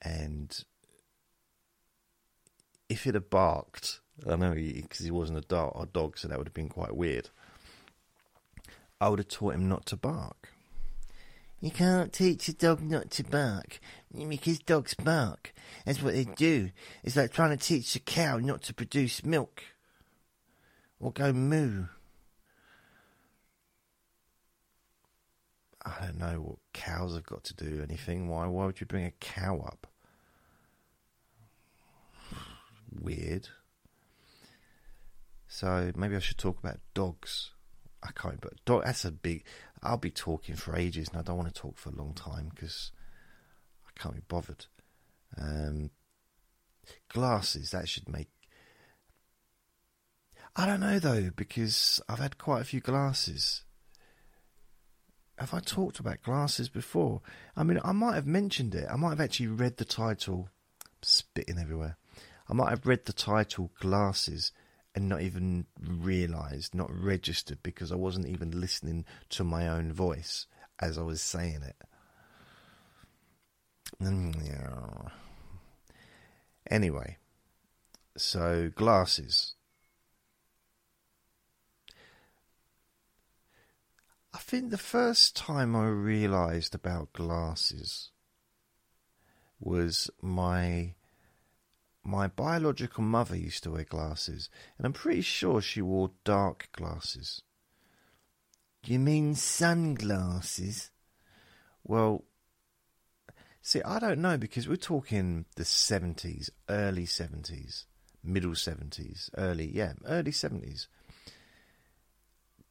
And 0.00 0.56
if 2.88 3.06
it 3.06 3.14
had 3.14 3.30
barked, 3.30 4.00
I 4.26 4.36
know 4.36 4.52
because 4.52 4.98
he, 4.98 5.06
he, 5.06 5.10
wasn't 5.10 5.38
a 5.38 5.42
dog, 5.42 5.76
a 5.80 5.86
dog, 5.86 6.18
so 6.18 6.28
that 6.28 6.38
would 6.38 6.48
have 6.48 6.54
been 6.54 6.68
quite 6.68 6.96
weird. 6.96 7.30
I 9.00 9.08
would 9.08 9.18
have 9.18 9.28
taught 9.28 9.54
him 9.54 9.68
not 9.68 9.86
to 9.86 9.96
bark. 9.96 10.53
You 11.64 11.70
can't 11.70 12.12
teach 12.12 12.46
a 12.48 12.52
dog 12.52 12.82
not 12.82 13.10
to 13.12 13.24
bark 13.24 13.80
because 14.28 14.58
dogs 14.58 14.92
bark. 14.92 15.54
That's 15.86 16.02
what 16.02 16.12
they 16.12 16.24
do. 16.24 16.72
It's 17.02 17.16
like 17.16 17.32
trying 17.32 17.56
to 17.56 17.64
teach 17.64 17.96
a 17.96 18.00
cow 18.00 18.36
not 18.36 18.60
to 18.64 18.74
produce 18.74 19.24
milk 19.24 19.62
or 21.00 21.10
go 21.10 21.32
moo. 21.32 21.86
I 25.86 26.04
don't 26.04 26.18
know 26.18 26.38
what 26.42 26.58
cows 26.74 27.14
have 27.14 27.24
got 27.24 27.44
to 27.44 27.54
do 27.54 27.82
anything. 27.82 28.28
Why? 28.28 28.46
Why 28.46 28.66
would 28.66 28.78
you 28.78 28.86
bring 28.86 29.06
a 29.06 29.12
cow 29.12 29.60
up? 29.60 29.86
weird. 33.00 33.48
So 35.48 35.92
maybe 35.96 36.14
I 36.14 36.18
should 36.18 36.36
talk 36.36 36.58
about 36.58 36.80
dogs. 36.92 37.52
I 38.02 38.10
can't, 38.12 38.38
but 38.42 38.62
dog. 38.66 38.84
That's 38.84 39.06
a 39.06 39.10
big. 39.10 39.44
I'll 39.84 39.98
be 39.98 40.10
talking 40.10 40.56
for 40.56 40.76
ages, 40.76 41.08
and 41.08 41.18
I 41.18 41.22
don't 41.22 41.36
want 41.36 41.54
to 41.54 41.60
talk 41.60 41.76
for 41.76 41.90
a 41.90 41.94
long 41.94 42.14
time 42.14 42.50
because 42.54 42.90
I 43.86 44.00
can't 44.00 44.14
be 44.14 44.22
bothered. 44.26 44.66
Um, 45.36 45.90
glasses 47.08 47.70
that 47.70 47.88
should 47.88 48.08
make. 48.08 48.28
I 50.56 50.66
don't 50.66 50.80
know 50.80 50.98
though 50.98 51.30
because 51.34 52.00
I've 52.08 52.20
had 52.20 52.38
quite 52.38 52.62
a 52.62 52.64
few 52.64 52.80
glasses. 52.80 53.64
Have 55.38 55.52
I 55.52 55.58
talked 55.58 55.98
about 55.98 56.22
glasses 56.22 56.68
before? 56.68 57.20
I 57.56 57.64
mean, 57.64 57.80
I 57.84 57.90
might 57.90 58.14
have 58.14 58.26
mentioned 58.26 58.74
it. 58.74 58.86
I 58.88 58.94
might 58.94 59.10
have 59.10 59.20
actually 59.20 59.48
read 59.48 59.78
the 59.78 59.84
title. 59.84 60.48
spitting 61.02 61.58
everywhere. 61.58 61.96
I 62.48 62.52
might 62.52 62.70
have 62.70 62.86
read 62.86 63.04
the 63.04 63.12
title 63.12 63.72
Glasses 63.80 64.52
and 64.94 65.08
not 65.08 65.22
even 65.22 65.66
realised, 65.80 66.74
not 66.74 66.90
registered, 66.92 67.58
because 67.62 67.90
I 67.90 67.96
wasn't 67.96 68.28
even 68.28 68.60
listening 68.60 69.04
to 69.30 69.44
my 69.44 69.68
own 69.68 69.92
voice 69.92 70.46
as 70.78 70.98
I 70.98 71.02
was 71.02 71.20
saying 71.20 71.62
it. 71.62 71.76
Mm, 74.02 75.10
anyway, 76.70 77.16
so 78.16 78.70
glasses. 78.74 79.54
I 84.32 84.38
think 84.38 84.70
the 84.70 84.78
first 84.78 85.36
time 85.36 85.76
I 85.76 85.86
realised 85.86 86.74
about 86.74 87.12
glasses 87.12 88.10
was 89.60 90.10
my 90.20 90.94
my 92.04 92.26
biological 92.26 93.02
mother 93.02 93.36
used 93.36 93.62
to 93.62 93.70
wear 93.70 93.84
glasses, 93.84 94.50
and 94.76 94.86
I'm 94.86 94.92
pretty 94.92 95.22
sure 95.22 95.60
she 95.60 95.80
wore 95.80 96.10
dark 96.22 96.68
glasses. 96.72 97.42
You 98.84 98.98
mean 98.98 99.34
sunglasses? 99.34 100.90
Well, 101.82 102.24
see, 103.62 103.82
I 103.82 103.98
don't 103.98 104.20
know 104.20 104.36
because 104.36 104.68
we're 104.68 104.76
talking 104.76 105.46
the 105.56 105.64
70s, 105.64 106.50
early 106.68 107.06
70s, 107.06 107.86
middle 108.22 108.52
70s, 108.52 109.30
early, 109.38 109.70
yeah, 109.74 109.94
early 110.04 110.32
70s. 110.32 110.88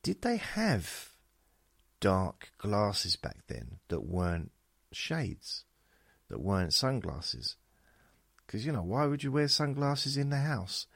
Did 0.03 0.21
they 0.21 0.37
have 0.37 1.09
dark 1.99 2.51
glasses 2.59 3.15
back 3.15 3.37
then 3.47 3.79
that 3.87 4.05
weren't 4.05 4.51
shades, 4.91 5.65
that 6.29 6.41
weren't 6.41 6.73
sunglasses? 6.73 7.55
Because, 8.45 8.65
you 8.65 8.71
know, 8.71 8.83
why 8.83 9.05
would 9.05 9.23
you 9.23 9.31
wear 9.31 9.47
sunglasses 9.47 10.17
in 10.17 10.29
the 10.29 10.37
house? 10.37 10.87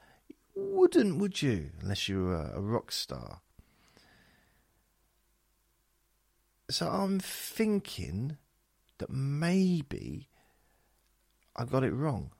Wouldn't, 0.54 1.18
would 1.18 1.40
you? 1.40 1.70
Unless 1.82 2.08
you 2.08 2.24
were 2.24 2.50
a, 2.54 2.60
rock 2.60 2.92
star. 2.92 3.40
So 6.70 6.88
I'm 6.88 7.20
thinking 7.20 8.36
that 8.98 9.10
maybe 9.10 10.28
I 11.56 11.64
got 11.64 11.84
it 11.84 11.92
wrong. 11.92 12.32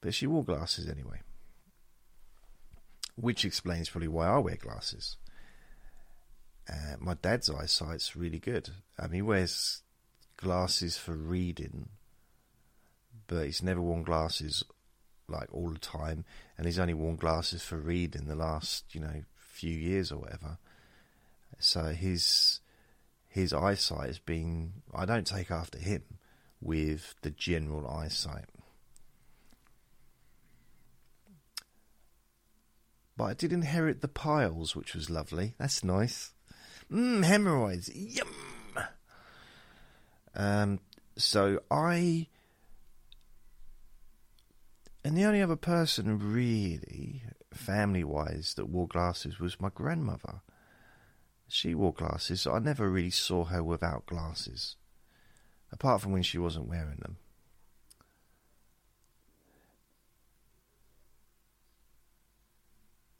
But 0.00 0.14
she 0.14 0.26
wore 0.26 0.44
glasses 0.44 0.88
anyway. 0.88 1.20
Which 3.16 3.44
explains 3.44 3.90
probably 3.90 4.08
why 4.08 4.28
I 4.28 4.38
wear 4.38 4.56
glasses. 4.56 5.16
Uh, 6.68 6.96
my 6.98 7.14
dad's 7.14 7.50
eyesight's 7.50 8.14
really 8.14 8.38
good. 8.38 8.70
Mean, 9.00 9.12
he 9.12 9.22
wears 9.22 9.82
glasses 10.36 10.96
for 10.96 11.14
reading 11.14 11.88
but 13.30 13.46
he's 13.46 13.62
never 13.62 13.80
worn 13.80 14.02
glasses 14.02 14.64
like 15.28 15.48
all 15.52 15.70
the 15.70 15.78
time, 15.78 16.24
and 16.58 16.66
he's 16.66 16.80
only 16.80 16.94
worn 16.94 17.14
glasses 17.14 17.62
for 17.62 17.76
reading 17.76 18.26
the 18.26 18.34
last 18.34 18.92
you 18.92 19.00
know 19.00 19.22
few 19.36 19.70
years 19.70 20.10
or 20.10 20.18
whatever. 20.18 20.58
So 21.60 21.84
his 21.84 22.60
his 23.28 23.52
eyesight 23.52 24.08
has 24.08 24.18
been. 24.18 24.82
I 24.92 25.04
don't 25.04 25.26
take 25.26 25.50
after 25.50 25.78
him 25.78 26.02
with 26.60 27.14
the 27.22 27.30
general 27.30 27.88
eyesight. 27.88 28.46
But 33.16 33.24
I 33.24 33.34
did 33.34 33.52
inherit 33.52 34.00
the 34.00 34.08
piles, 34.08 34.74
which 34.74 34.94
was 34.94 35.08
lovely. 35.08 35.54
That's 35.58 35.84
nice. 35.84 36.32
Mmm, 36.90 37.22
hemorrhoids. 37.22 37.94
Yum. 37.94 38.26
Um, 40.34 40.80
so 41.16 41.60
I 41.70 42.28
and 45.04 45.16
the 45.16 45.24
only 45.24 45.40
other 45.40 45.56
person 45.56 46.18
really, 46.18 47.22
family 47.52 48.04
wise, 48.04 48.54
that 48.54 48.68
wore 48.68 48.88
glasses 48.88 49.38
was 49.38 49.60
my 49.60 49.70
grandmother. 49.74 50.42
She 51.48 51.74
wore 51.74 51.92
glasses, 51.92 52.42
so 52.42 52.52
I 52.52 52.58
never 52.58 52.88
really 52.88 53.10
saw 53.10 53.44
her 53.44 53.62
without 53.62 54.06
glasses, 54.06 54.76
apart 55.72 56.02
from 56.02 56.12
when 56.12 56.22
she 56.22 56.38
wasn't 56.38 56.68
wearing 56.68 56.98
them. 57.00 57.16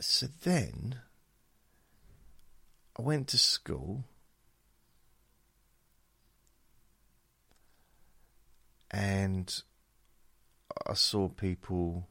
So 0.01 0.29
then 0.43 1.01
I 2.99 3.03
went 3.03 3.29
to 3.29 3.39
school 3.39 4.05
and 8.91 9.63
I 10.87 10.95
saw 10.95 11.29
people 11.29 12.09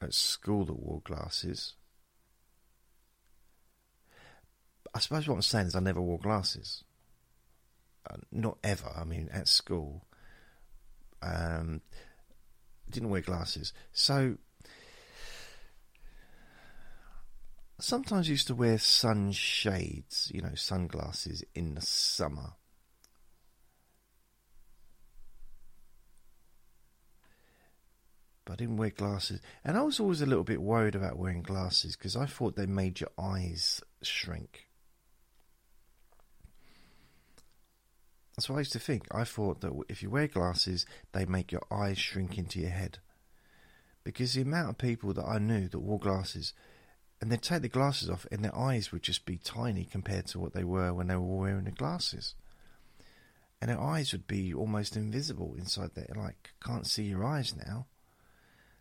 at 0.00 0.14
school 0.14 0.64
that 0.64 0.78
wore 0.78 1.00
glasses. 1.04 1.74
I 4.94 5.00
suppose 5.00 5.28
what 5.28 5.34
I'm 5.34 5.42
saying 5.42 5.68
is 5.68 5.76
I 5.76 5.80
never 5.80 6.00
wore 6.00 6.18
glasses. 6.18 6.84
Uh, 8.08 8.16
not 8.32 8.58
ever. 8.64 8.90
I 8.96 9.04
mean, 9.04 9.28
at 9.32 9.48
school, 9.48 10.06
um, 11.20 11.82
didn't 12.90 13.10
wear 13.10 13.20
glasses. 13.20 13.72
So 13.92 14.38
sometimes 17.78 18.28
used 18.28 18.46
to 18.48 18.54
wear 18.54 18.78
sunshades, 18.78 20.30
you 20.34 20.42
know, 20.42 20.54
sunglasses 20.54 21.44
in 21.54 21.74
the 21.74 21.82
summer. 21.82 22.54
But 28.48 28.54
I 28.54 28.56
didn't 28.56 28.78
wear 28.78 28.88
glasses. 28.88 29.42
And 29.62 29.76
I 29.76 29.82
was 29.82 30.00
always 30.00 30.22
a 30.22 30.26
little 30.26 30.42
bit 30.42 30.62
worried 30.62 30.94
about 30.94 31.18
wearing 31.18 31.42
glasses 31.42 31.96
because 31.96 32.16
I 32.16 32.24
thought 32.24 32.56
they 32.56 32.64
made 32.64 32.98
your 32.98 33.10
eyes 33.18 33.82
shrink. 34.00 34.68
That's 38.34 38.48
what 38.48 38.56
I 38.56 38.60
used 38.60 38.72
to 38.72 38.78
think. 38.78 39.06
I 39.10 39.24
thought 39.24 39.60
that 39.60 39.78
if 39.90 40.02
you 40.02 40.08
wear 40.08 40.28
glasses, 40.28 40.86
they 41.12 41.26
make 41.26 41.52
your 41.52 41.66
eyes 41.70 41.98
shrink 41.98 42.38
into 42.38 42.58
your 42.58 42.70
head. 42.70 43.00
Because 44.02 44.32
the 44.32 44.40
amount 44.40 44.70
of 44.70 44.78
people 44.78 45.12
that 45.12 45.26
I 45.26 45.36
knew 45.36 45.68
that 45.68 45.80
wore 45.80 45.98
glasses, 45.98 46.54
and 47.20 47.30
they'd 47.30 47.42
take 47.42 47.60
the 47.60 47.68
glasses 47.68 48.08
off, 48.08 48.26
and 48.32 48.42
their 48.42 48.56
eyes 48.56 48.92
would 48.92 49.02
just 49.02 49.26
be 49.26 49.36
tiny 49.36 49.84
compared 49.84 50.26
to 50.28 50.38
what 50.38 50.54
they 50.54 50.64
were 50.64 50.94
when 50.94 51.08
they 51.08 51.16
were 51.16 51.36
wearing 51.36 51.64
the 51.64 51.70
glasses. 51.70 52.34
And 53.60 53.70
their 53.70 53.80
eyes 53.80 54.12
would 54.12 54.26
be 54.26 54.54
almost 54.54 54.96
invisible 54.96 55.54
inside 55.58 55.90
there, 55.94 56.14
like, 56.16 56.52
can't 56.64 56.86
see 56.86 57.02
your 57.02 57.26
eyes 57.26 57.54
now. 57.54 57.84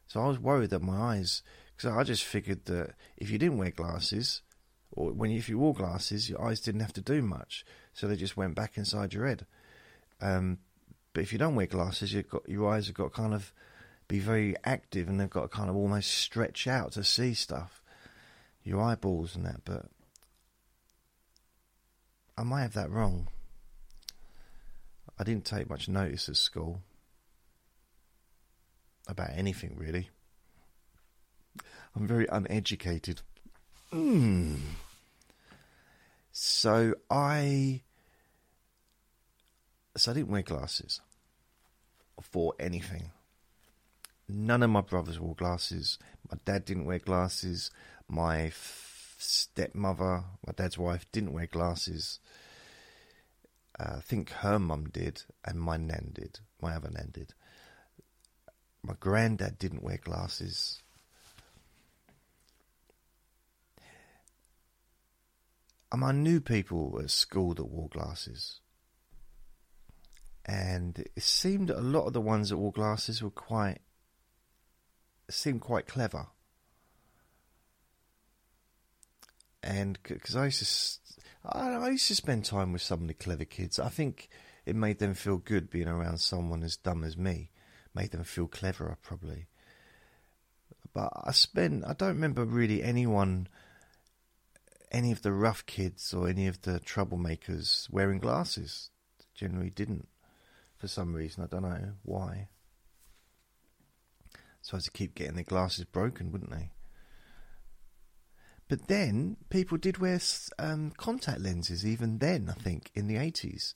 So 0.08 0.22
I 0.22 0.28
was 0.28 0.40
worried 0.40 0.70
that 0.70 0.82
my 0.82 1.16
eyes, 1.16 1.44
because 1.76 1.92
I 1.92 2.04
just 2.04 2.24
figured 2.24 2.66
that 2.66 2.96
if 3.18 3.30
you 3.30 3.38
didn't 3.38 3.58
wear 3.58 3.72
glasses, 3.72 4.42
or 4.92 5.12
when 5.12 5.32
if 5.32 5.50
you 5.50 5.60
wore 5.60 5.74
glasses, 5.74 6.30
your 6.30 6.44
eyes 6.44 6.62
didn't 6.62 6.82
have 6.82 6.94
to 6.94 7.02
do 7.02 7.22
much, 7.22 7.66
so 7.94 8.08
they 8.08 8.16
just 8.16 8.38
went 8.38 8.56
back 8.56 8.78
inside 8.78 9.14
your 9.14 9.28
head. 9.28 9.46
Um, 10.22 10.60
but 11.14 11.22
if 11.22 11.34
you 11.34 11.40
don't 11.40 11.56
wear 11.56 11.68
glasses, 11.68 12.14
you've 12.14 12.30
got 12.30 12.48
your 12.48 12.72
eyes 12.72 12.88
have 12.88 12.96
got 12.96 13.14
kind 13.14 13.34
of 13.34 13.54
be 14.08 14.20
very 14.20 14.56
active, 14.64 15.10
and 15.10 15.20
they've 15.20 15.30
got 15.30 15.42
to 15.42 15.48
kind 15.50 15.70
of 15.70 15.76
almost 15.76 16.12
stretch 16.12 16.68
out 16.68 16.94
to 16.94 17.04
see 17.04 17.34
stuff, 17.34 17.84
your 18.64 18.82
eyeballs 18.82 19.36
and 19.36 19.46
that. 19.46 19.62
But 19.66 19.86
I 22.38 22.44
might 22.44 22.62
have 22.62 22.74
that 22.74 22.90
wrong. 22.90 23.28
I 25.20 25.24
didn't 25.24 25.46
take 25.46 25.70
much 25.70 25.90
notice 25.90 26.30
at 26.30 26.38
school 26.38 26.82
about 29.08 29.30
anything 29.36 29.76
really. 29.78 30.10
I'm 31.96 32.08
very 32.08 32.28
uneducated. 32.28 33.22
Mm. 33.92 34.60
So 36.32 36.94
I 37.10 37.82
so 39.96 40.12
I 40.12 40.14
didn't 40.14 40.30
wear 40.30 40.44
glasses 40.44 41.02
for 42.22 42.54
anything. 42.60 43.12
None 44.30 44.62
of 44.62 44.70
my 44.70 44.82
brothers 44.82 45.20
wore 45.20 45.36
glasses. 45.36 45.98
My 46.30 46.38
dad 46.46 46.66
didn't 46.66 46.86
wear 46.86 47.00
glasses. 47.00 47.72
My 48.08 48.48
f- 48.48 49.16
stepmother, 49.18 50.26
my 50.46 50.54
dad's 50.56 50.78
wife, 50.78 51.06
didn't 51.12 51.34
wear 51.34 51.48
glasses. 51.48 52.20
Uh, 53.80 53.96
I 53.98 54.02
think 54.02 54.30
her 54.32 54.60
mum 54.60 54.90
did, 54.92 55.24
and 55.46 55.60
my 55.60 55.78
nan 55.78 56.12
did. 56.14 56.40
My 56.62 56.76
other 56.76 56.90
nan 56.90 57.10
did. 57.14 57.34
My 58.84 58.94
granddad 59.00 59.60
didn't 59.60 59.84
wear 59.84 59.98
glasses. 59.98 60.82
um, 65.92 66.04
I 66.04 66.12
knew 66.12 66.42
people 66.42 67.00
at 67.02 67.10
school 67.10 67.54
that 67.54 67.66
wore 67.66 67.90
glasses, 67.90 68.60
and 70.46 71.00
it 71.16 71.24
seemed 71.24 71.70
that 71.70 71.80
a 71.80 71.82
lot 71.82 72.08
of 72.08 72.14
the 72.14 72.22
ones 72.22 72.50
that 72.50 72.58
wore 72.58 72.72
glasses 72.72 73.22
were 73.22 73.30
quite 73.30 73.80
seemed 75.30 75.62
quite 75.62 75.88
clever. 75.88 76.28
And 79.64 80.00
because 80.04 80.36
I 80.36 80.46
used 80.46 81.02
to, 81.44 81.58
I 81.58 81.90
used 81.90 82.08
to 82.08 82.16
spend 82.16 82.46
time 82.46 82.72
with 82.72 82.82
some 82.82 83.02
of 83.02 83.08
the 83.08 83.14
clever 83.14 83.46
kids. 83.46 83.80
I 83.80 83.90
think 83.90 84.30
it 84.66 84.76
made 84.76 85.00
them 85.00 85.14
feel 85.14 85.38
good 85.38 85.70
being 85.70 85.88
around 85.88 86.20
someone 86.20 86.64
as 86.64 86.78
dumb 86.78 87.04
as 87.04 87.18
me. 87.18 87.52
Made 87.98 88.12
them 88.12 88.24
feel 88.24 88.48
cleverer, 88.48 88.96
probably. 89.02 89.48
But 90.94 91.12
I 91.16 91.32
spent, 91.32 91.84
I 91.84 91.94
don't 91.94 92.10
remember 92.10 92.46
really 92.46 92.84
anyone, 92.84 93.48
any 94.92 95.12
of 95.12 95.24
the 95.24 95.32
rough 95.32 95.66
kids 95.66 96.14
or 96.14 96.30
any 96.30 96.46
of 96.46 96.62
the 96.62 96.80
troublemakers 96.80 97.90
wearing 97.90 98.20
glasses. 98.20 98.92
Generally 99.34 99.72
didn't, 99.72 100.08
for 100.78 100.88
some 100.88 101.16
reason. 101.16 101.44
I 101.44 101.48
don't 101.48 101.64
know 101.64 101.94
why. 102.04 102.50
So 104.62 104.78
as 104.78 104.84
to 104.84 104.92
keep 104.92 105.16
getting 105.16 105.34
their 105.34 105.44
glasses 105.44 105.86
broken, 105.86 106.32
wouldn't 106.32 106.52
they? 106.52 106.70
But 108.68 108.88
then 108.88 109.38
people 109.50 109.80
did 109.80 109.98
wear 109.98 110.20
um, 110.60 110.92
contact 110.98 111.40
lenses 111.40 111.84
even 111.84 112.20
then. 112.20 112.54
I 112.56 112.62
think 112.62 112.92
in 112.94 113.08
the 113.08 113.18
eighties, 113.18 113.74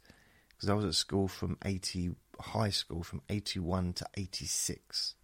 because 0.49 0.69
I 0.69 0.75
was 0.75 0.85
at 0.85 0.93
school 0.93 1.27
from 1.27 1.57
eighty 1.65 2.11
high 2.41 2.69
school 2.69 3.03
from 3.03 3.21
eighty 3.29 3.59
one 3.59 3.93
to 3.93 4.05
86, 4.15 5.15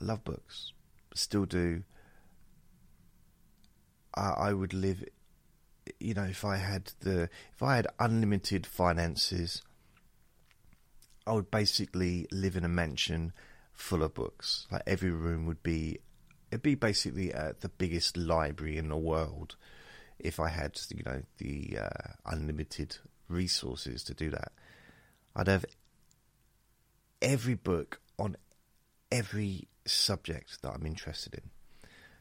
I 0.00 0.06
love 0.06 0.24
books. 0.24 0.72
Still 1.14 1.44
do. 1.44 1.84
I, 4.16 4.30
I 4.30 4.52
would 4.52 4.74
live 4.74 5.04
you 6.00 6.14
know, 6.14 6.24
if 6.24 6.44
I 6.44 6.56
had 6.56 6.92
the 7.00 7.28
if 7.54 7.62
I 7.62 7.76
had 7.76 7.86
unlimited 8.00 8.66
finances 8.66 9.62
I 11.26 11.32
would 11.32 11.50
basically 11.50 12.26
live 12.32 12.56
in 12.56 12.64
a 12.64 12.68
mansion 12.68 13.32
full 13.72 14.02
of 14.02 14.14
books. 14.14 14.66
Like 14.70 14.82
every 14.86 15.10
room 15.10 15.46
would 15.46 15.62
be 15.62 15.98
it'd 16.50 16.62
be 16.62 16.74
basically 16.74 17.34
uh, 17.34 17.52
the 17.60 17.68
biggest 17.68 18.16
library 18.16 18.78
in 18.78 18.88
the 18.88 18.96
world 18.96 19.56
if 20.18 20.40
I 20.40 20.48
had, 20.48 20.78
you 20.94 21.02
know, 21.04 21.22
the 21.38 21.78
uh, 21.80 22.12
unlimited 22.26 22.96
resources 23.28 24.02
to 24.04 24.14
do 24.14 24.30
that. 24.30 24.52
I'd 25.36 25.48
have 25.48 25.64
every 27.20 27.54
book 27.54 28.00
on 28.18 28.36
every 29.10 29.68
subject 29.86 30.62
that 30.62 30.72
I'm 30.72 30.86
interested 30.86 31.34
in. 31.34 31.50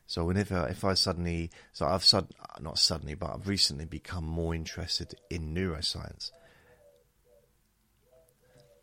So 0.05 0.25
whenever, 0.25 0.67
if 0.67 0.83
I 0.83 0.95
suddenly, 0.95 1.49
so 1.71 1.85
I've 1.85 2.03
sud, 2.03 2.33
not 2.59 2.77
suddenly, 2.77 3.15
but 3.15 3.31
I've 3.33 3.47
recently 3.47 3.85
become 3.85 4.25
more 4.25 4.53
interested 4.53 5.15
in 5.29 5.53
neuroscience. 5.53 6.31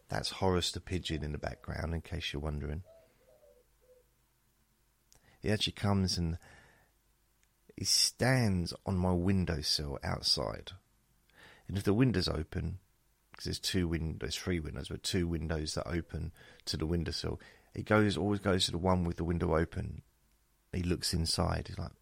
That's 0.08 0.30
Horace 0.30 0.72
the 0.72 0.80
Pigeon 0.80 1.22
in 1.22 1.32
the 1.32 1.38
background, 1.38 1.94
in 1.94 2.00
case 2.00 2.32
you're 2.32 2.42
wondering. 2.42 2.82
He 5.40 5.50
actually 5.50 5.74
comes 5.74 6.18
and 6.18 6.36
he 7.80 7.86
stands 7.86 8.74
on 8.84 8.98
my 8.98 9.10
windowsill 9.10 9.98
outside. 10.04 10.72
And 11.66 11.78
if 11.78 11.84
the 11.84 11.94
window's 11.94 12.28
open, 12.28 12.78
because 13.30 13.46
there's 13.46 13.58
two 13.58 13.88
windows, 13.88 14.36
three 14.36 14.60
windows, 14.60 14.88
but 14.90 15.02
two 15.02 15.26
windows 15.26 15.72
that 15.74 15.88
open 15.88 16.30
to 16.66 16.76
the 16.76 16.84
windowsill, 16.84 17.40
he 17.74 17.82
goes 17.82 18.18
always 18.18 18.40
goes 18.40 18.66
to 18.66 18.72
the 18.72 18.76
one 18.76 19.04
with 19.04 19.16
the 19.16 19.24
window 19.24 19.56
open. 19.56 20.02
He 20.74 20.82
looks 20.82 21.14
inside. 21.14 21.68
He's 21.68 21.78
like, 21.78 21.92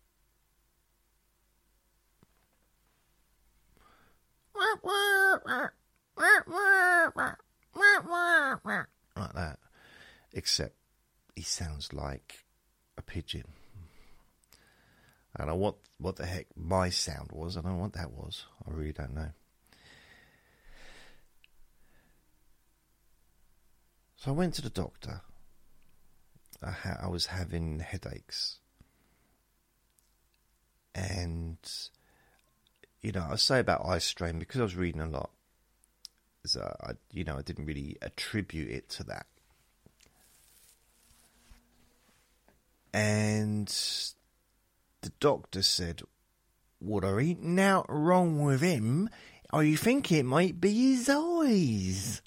like 9.16 9.32
that. 9.34 9.60
Except 10.32 10.74
he 11.36 11.42
sounds 11.42 11.92
like 11.92 12.46
a 12.96 13.02
pigeon. 13.02 13.44
I 15.38 15.42
don't 15.42 15.50
know 15.50 15.56
what, 15.56 15.76
what 15.98 16.16
the 16.16 16.26
heck 16.26 16.46
my 16.56 16.90
sound 16.90 17.30
was. 17.32 17.56
I 17.56 17.60
don't 17.60 17.76
know 17.76 17.82
what 17.82 17.92
that 17.92 18.10
was. 18.10 18.44
I 18.66 18.72
really 18.72 18.92
don't 18.92 19.14
know. 19.14 19.30
So 24.16 24.32
I 24.32 24.34
went 24.34 24.54
to 24.54 24.62
the 24.62 24.70
doctor. 24.70 25.20
I, 26.60 26.72
ha- 26.72 26.98
I 27.02 27.06
was 27.06 27.26
having 27.26 27.78
headaches. 27.78 28.58
And, 30.92 31.58
you 33.00 33.12
know, 33.12 33.28
I 33.30 33.36
say 33.36 33.60
about 33.60 33.86
eye 33.86 33.98
strain 33.98 34.40
because 34.40 34.60
I 34.60 34.64
was 34.64 34.74
reading 34.74 35.00
a 35.00 35.08
lot. 35.08 35.30
So 36.46 36.74
I, 36.80 36.92
you 37.12 37.22
know, 37.22 37.36
I 37.36 37.42
didn't 37.42 37.66
really 37.66 37.96
attribute 38.02 38.70
it 38.70 38.88
to 38.90 39.04
that. 39.04 39.26
And 42.92 43.72
the 45.02 45.12
doctor 45.20 45.62
said, 45.62 46.02
What 46.78 47.04
are 47.04 47.20
eating 47.20 47.58
out 47.58 47.86
wrong 47.88 48.42
with 48.42 48.60
him? 48.60 49.08
I 49.52 49.74
think 49.74 50.12
it 50.12 50.24
might 50.24 50.60
be 50.60 50.94
his 50.94 51.08
eyes. 51.08 52.22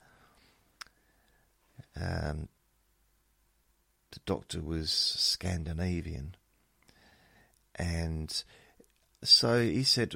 Um, 1.96 2.48
the 4.12 4.20
doctor 4.26 4.62
was 4.62 4.92
Scandinavian. 4.92 6.36
And 7.76 8.44
so 9.24 9.62
he 9.62 9.84
said, 9.84 10.16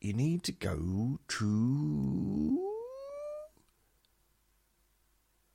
You 0.00 0.12
need 0.12 0.42
to 0.44 0.52
go 0.52 1.20
to 1.28 2.72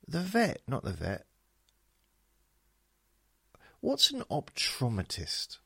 the 0.06 0.20
vet, 0.20 0.62
not 0.66 0.84
the 0.84 0.92
vet. 0.92 1.26
What's 3.80 4.10
an 4.10 4.22
optometrist? 4.30 5.58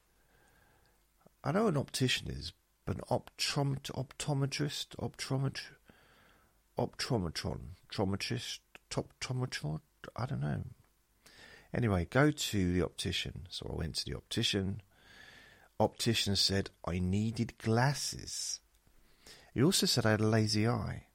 I 1.44 1.52
know 1.52 1.66
an 1.66 1.76
optician 1.76 2.28
is, 2.30 2.52
but 2.84 2.96
an 2.96 3.02
optomet- 3.10 3.90
optometrist, 3.90 4.94
optometr, 4.96 5.60
optometron, 6.78 7.60
trometrist, 7.92 8.60
optometron. 8.90 9.80
I 10.14 10.26
don't 10.26 10.40
know. 10.40 10.62
Anyway, 11.74 12.06
go 12.10 12.30
to 12.30 12.72
the 12.72 12.82
optician. 12.82 13.46
So 13.48 13.70
I 13.72 13.76
went 13.76 13.96
to 13.96 14.04
the 14.04 14.16
optician. 14.16 14.82
Optician 15.80 16.36
said 16.36 16.70
I 16.86 16.98
needed 16.98 17.58
glasses. 17.58 18.60
He 19.54 19.62
also 19.62 19.86
said 19.86 20.06
I 20.06 20.12
had 20.12 20.20
a 20.20 20.26
lazy 20.26 20.68
eye. 20.68 21.06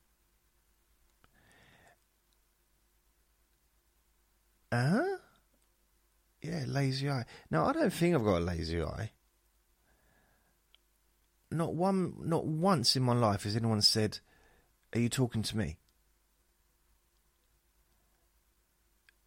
Huh? 4.72 5.18
Yeah, 6.42 6.66
lazy 6.68 7.10
eye. 7.10 7.26
Now 7.50 7.66
I 7.66 7.74
don't 7.74 7.94
think 7.94 8.16
I've 8.16 8.24
got 8.24 8.42
a 8.42 8.46
lazy 8.46 8.82
eye. 8.84 9.12
Not 11.50 11.76
one, 11.76 12.16
not 12.20 12.46
once 12.46 12.96
in 12.96 13.04
my 13.04 13.14
life 13.14 13.44
has 13.44 13.56
anyone 13.56 13.82
said, 13.82 14.20
"Are 14.94 15.00
you 15.00 15.10
talking 15.10 15.44
to 15.44 15.58
me?" 15.58 15.78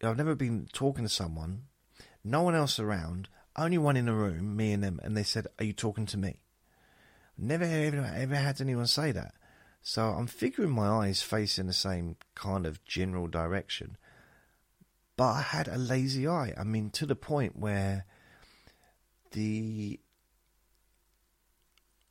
I've 0.03 0.17
never 0.17 0.35
been 0.35 0.67
talking 0.71 1.03
to 1.03 1.09
someone, 1.09 1.67
no 2.23 2.41
one 2.43 2.55
else 2.55 2.79
around, 2.79 3.29
only 3.55 3.77
one 3.77 3.97
in 3.97 4.05
the 4.05 4.13
room, 4.13 4.55
me 4.55 4.71
and 4.71 4.83
them, 4.83 4.99
and 5.03 5.15
they 5.15 5.23
said, 5.23 5.47
"Are 5.59 5.65
you 5.65 5.73
talking 5.73 6.05
to 6.07 6.17
me?" 6.17 6.39
Never 7.37 7.63
ever 7.63 8.05
ever 8.05 8.35
had 8.35 8.61
anyone 8.61 8.87
say 8.87 9.11
that. 9.11 9.35
So 9.81 10.09
I'm 10.09 10.27
figuring 10.27 10.71
my 10.71 10.87
eyes 10.87 11.23
facing 11.23 11.65
the 11.65 11.73
same 11.73 12.17
kind 12.35 12.67
of 12.67 12.85
general 12.85 13.27
direction. 13.27 13.97
But 15.17 15.31
I 15.31 15.41
had 15.41 15.67
a 15.67 15.77
lazy 15.77 16.27
eye. 16.27 16.53
I 16.55 16.63
mean, 16.63 16.91
to 16.91 17.05
the 17.05 17.15
point 17.15 17.55
where 17.55 18.05
the 19.31 19.99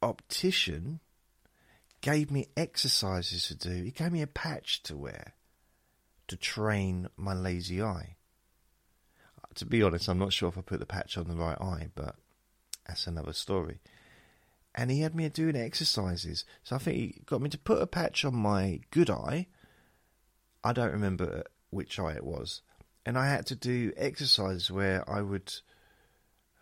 optician 0.02 1.00
gave 2.00 2.30
me 2.30 2.46
exercises 2.56 3.46
to 3.48 3.54
do. 3.54 3.84
He 3.84 3.90
gave 3.90 4.12
me 4.12 4.22
a 4.22 4.26
patch 4.26 4.82
to 4.84 4.96
wear 4.96 5.34
to 6.28 6.36
train 6.36 7.08
my 7.16 7.34
lazy 7.34 7.82
eye. 7.82 8.16
Uh, 9.36 9.46
to 9.56 9.66
be 9.66 9.82
honest, 9.82 10.08
I'm 10.08 10.18
not 10.18 10.32
sure 10.32 10.48
if 10.48 10.56
I 10.56 10.62
put 10.62 10.78
the 10.80 10.86
patch 10.86 11.18
on 11.18 11.28
the 11.28 11.34
right 11.34 11.60
eye, 11.60 11.88
but 11.94 12.14
that's 12.86 13.06
another 13.06 13.32
story. 13.32 13.80
And 14.74 14.90
he 14.90 15.00
had 15.00 15.14
me 15.14 15.28
doing 15.28 15.56
exercises. 15.56 16.44
So 16.62 16.76
I 16.76 16.78
think 16.78 16.96
he 16.96 17.22
got 17.26 17.42
me 17.42 17.50
to 17.50 17.58
put 17.58 17.82
a 17.82 17.86
patch 17.86 18.24
on 18.24 18.36
my 18.36 18.80
good 18.92 19.10
eye. 19.10 19.48
I 20.62 20.72
don't 20.72 20.92
remember 20.92 21.42
which 21.70 21.98
eye 21.98 22.12
it 22.12 22.24
was. 22.24 22.62
And 23.04 23.18
I 23.18 23.28
had 23.28 23.46
to 23.46 23.56
do 23.56 23.92
exercises 23.96 24.70
where 24.70 25.08
I 25.10 25.22
would 25.22 25.52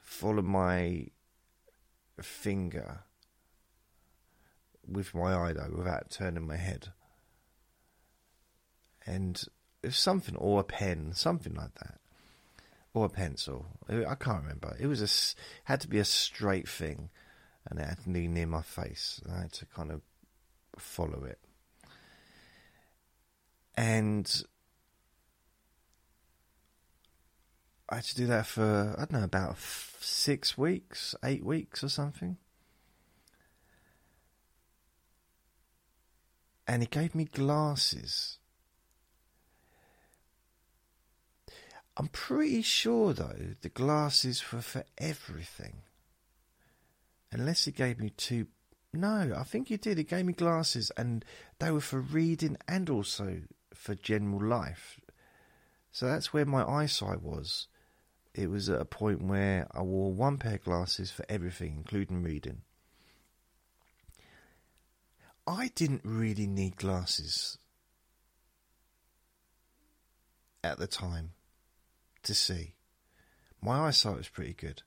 follow 0.00 0.40
my 0.40 1.08
finger 2.22 3.00
with 4.88 5.14
my 5.14 5.34
eye 5.34 5.52
though, 5.52 5.72
without 5.76 6.10
turning 6.10 6.46
my 6.46 6.56
head. 6.56 6.92
And 9.06 9.42
it's 9.82 9.98
something, 9.98 10.36
or 10.36 10.60
a 10.60 10.64
pen, 10.64 11.12
something 11.14 11.54
like 11.54 11.74
that, 11.76 11.98
or 12.92 13.06
a 13.06 13.08
pencil. 13.08 13.66
I 13.88 14.14
can't 14.14 14.42
remember. 14.42 14.76
It 14.78 14.86
was 14.86 15.02
a 15.02 15.08
had 15.64 15.80
to 15.82 15.88
be 15.88 15.98
a 15.98 16.04
straight 16.04 16.68
thing, 16.68 17.10
and 17.68 17.78
it 17.78 17.86
had 17.86 18.02
to 18.02 18.10
be 18.10 18.28
near 18.28 18.46
my 18.46 18.62
face. 18.62 19.20
I 19.30 19.42
had 19.42 19.52
to 19.54 19.66
kind 19.66 19.90
of 19.90 20.02
follow 20.78 21.24
it, 21.24 21.38
and 23.76 24.42
I 27.88 27.96
had 27.96 28.04
to 28.04 28.16
do 28.16 28.26
that 28.26 28.46
for 28.46 28.94
I 28.98 29.00
don't 29.00 29.12
know 29.12 29.24
about 29.24 29.56
six 30.00 30.58
weeks, 30.58 31.14
eight 31.24 31.44
weeks, 31.44 31.82
or 31.82 31.88
something. 31.88 32.36
And 36.68 36.82
he 36.82 36.86
gave 36.86 37.14
me 37.14 37.24
glasses 37.24 38.38
I'm 41.98 42.08
pretty 42.08 42.62
sure, 42.62 43.12
though, 43.12 43.56
the 43.60 43.68
glasses 43.68 44.52
were 44.52 44.60
for 44.60 44.84
everything. 44.98 45.82
Unless 47.32 47.64
he 47.64 47.72
gave 47.72 47.98
me 47.98 48.10
two. 48.10 48.46
No, 48.94 49.34
I 49.36 49.42
think 49.42 49.66
he 49.66 49.76
did. 49.76 49.98
He 49.98 50.04
gave 50.04 50.24
me 50.24 50.32
glasses, 50.32 50.92
and 50.96 51.24
they 51.58 51.72
were 51.72 51.80
for 51.80 52.00
reading 52.00 52.56
and 52.68 52.88
also 52.88 53.40
for 53.74 53.96
general 53.96 54.40
life. 54.40 55.00
So 55.90 56.06
that's 56.06 56.32
where 56.32 56.46
my 56.46 56.64
eyesight 56.64 57.20
was. 57.20 57.66
It 58.32 58.48
was 58.48 58.68
at 58.68 58.80
a 58.80 58.84
point 58.84 59.20
where 59.20 59.66
I 59.72 59.82
wore 59.82 60.12
one 60.12 60.38
pair 60.38 60.54
of 60.54 60.62
glasses 60.62 61.10
for 61.10 61.24
everything, 61.28 61.74
including 61.78 62.22
reading. 62.22 62.62
I 65.48 65.70
didn't 65.74 66.02
really 66.04 66.46
need 66.46 66.76
glasses 66.76 67.56
at 70.62 70.78
the 70.78 70.86
time 70.86 71.30
to 72.24 72.34
see. 72.34 72.74
My 73.62 73.86
eyesight 73.86 74.18
was 74.18 74.28
pretty 74.28 74.52
good. 74.52 74.82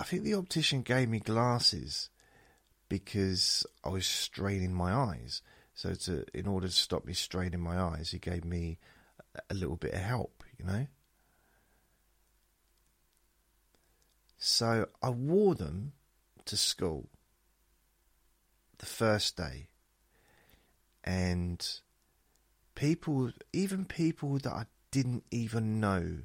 I 0.00 0.02
think 0.02 0.24
the 0.24 0.34
optician 0.34 0.82
gave 0.82 1.08
me 1.08 1.20
glasses 1.20 2.10
because 2.88 3.64
I 3.84 3.90
was 3.90 4.04
straining 4.04 4.74
my 4.74 4.92
eyes. 4.92 5.42
So 5.74 5.94
to 5.94 6.24
in 6.34 6.48
order 6.48 6.66
to 6.66 6.72
stop 6.72 7.04
me 7.04 7.12
straining 7.12 7.60
my 7.60 7.80
eyes, 7.80 8.10
he 8.10 8.18
gave 8.18 8.44
me 8.44 8.78
a 9.48 9.54
little 9.54 9.76
bit 9.76 9.94
of 9.94 10.00
help, 10.00 10.42
you 10.58 10.64
know. 10.64 10.88
So 14.38 14.88
I 15.00 15.10
wore 15.10 15.54
them 15.54 15.92
to 16.50 16.56
school 16.56 17.08
the 18.78 18.86
first 18.86 19.36
day, 19.36 19.68
and 21.04 21.66
people, 22.74 23.30
even 23.52 23.84
people 23.84 24.38
that 24.38 24.52
I 24.52 24.64
didn't 24.90 25.24
even 25.30 25.80
know, 25.80 26.18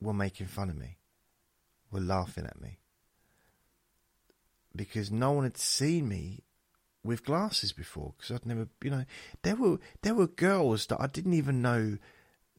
were 0.00 0.12
making 0.12 0.46
fun 0.46 0.70
of 0.70 0.76
me, 0.76 0.98
were 1.90 2.00
laughing 2.00 2.44
at 2.46 2.60
me. 2.60 2.78
Because 4.76 5.10
no 5.10 5.32
one 5.32 5.44
had 5.44 5.56
seen 5.56 6.08
me 6.08 6.40
with 7.02 7.24
glasses 7.24 7.72
before, 7.72 8.14
because 8.16 8.34
I'd 8.34 8.46
never, 8.46 8.68
you 8.82 8.90
know, 8.90 9.04
there 9.42 9.56
were 9.56 9.78
there 10.02 10.14
were 10.14 10.26
girls 10.26 10.86
that 10.86 11.00
I 11.00 11.06
didn't 11.06 11.34
even 11.34 11.62
know 11.62 11.98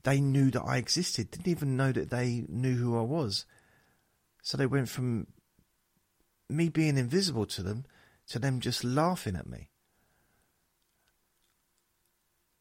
they 0.04 0.22
knew 0.22 0.52
that 0.52 0.62
I 0.62 0.78
existed, 0.78 1.32
didn't 1.32 1.48
even 1.48 1.76
know 1.76 1.92
that 1.92 2.10
they 2.10 2.46
knew 2.48 2.76
who 2.76 2.98
I 2.98 3.02
was. 3.02 3.46
So 4.42 4.56
they 4.56 4.68
went 4.68 4.90
from 4.90 5.28
me 6.50 6.70
being 6.70 6.98
invisible 6.98 7.46
to 7.46 7.64
them 7.64 7.86
to 8.28 8.40
them 8.40 8.60
just 8.60 8.84
laughing 8.84 9.36
at 9.36 9.48
me 9.48 9.70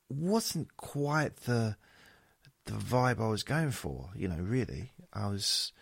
wasn't 0.09 0.77
quite 0.77 1.37
the 1.39 1.77
the 2.67 2.73
vibe 2.73 3.21
I 3.21 3.29
was 3.29 3.43
going 3.43 3.71
for. 3.71 4.11
You 4.15 4.29
know, 4.29 4.39
really, 4.41 4.93
I 5.13 5.29
was. 5.29 5.73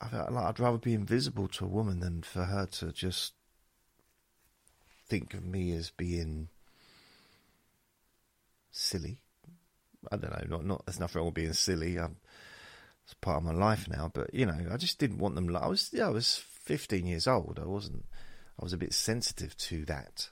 I 0.00 0.08
felt 0.08 0.30
like 0.30 0.44
I'd 0.44 0.60
rather 0.60 0.78
be 0.78 0.94
invisible 0.94 1.48
to 1.48 1.64
a 1.64 1.68
woman 1.68 1.98
than 1.98 2.22
for 2.22 2.44
her 2.44 2.66
to 2.66 2.92
just 2.92 3.32
think 5.08 5.34
of 5.34 5.44
me 5.44 5.72
as 5.72 5.90
being 5.90 6.48
silly. 8.70 9.18
I 10.12 10.16
don't 10.16 10.30
know. 10.30 10.56
Not 10.56 10.66
not. 10.66 10.86
There's 10.86 11.00
nothing 11.00 11.18
wrong 11.18 11.26
with 11.26 11.34
being 11.34 11.52
silly. 11.52 11.98
I'm, 11.98 12.16
it's 13.04 13.14
part 13.14 13.38
of 13.38 13.42
my 13.44 13.52
life 13.52 13.88
now. 13.88 14.10
But 14.12 14.32
you 14.32 14.46
know, 14.46 14.66
I 14.70 14.76
just 14.76 14.98
didn't 14.98 15.18
want 15.18 15.34
them. 15.34 15.54
I 15.56 15.66
was. 15.66 15.90
Yeah, 15.92 16.06
I 16.06 16.10
was 16.10 16.44
15 16.68 17.06
years 17.06 17.26
old. 17.26 17.58
I 17.60 17.66
wasn't. 17.66 18.04
I 18.60 18.62
was 18.62 18.74
a 18.74 18.78
bit 18.78 18.92
sensitive 18.92 19.56
to 19.56 19.86
that. 19.86 20.28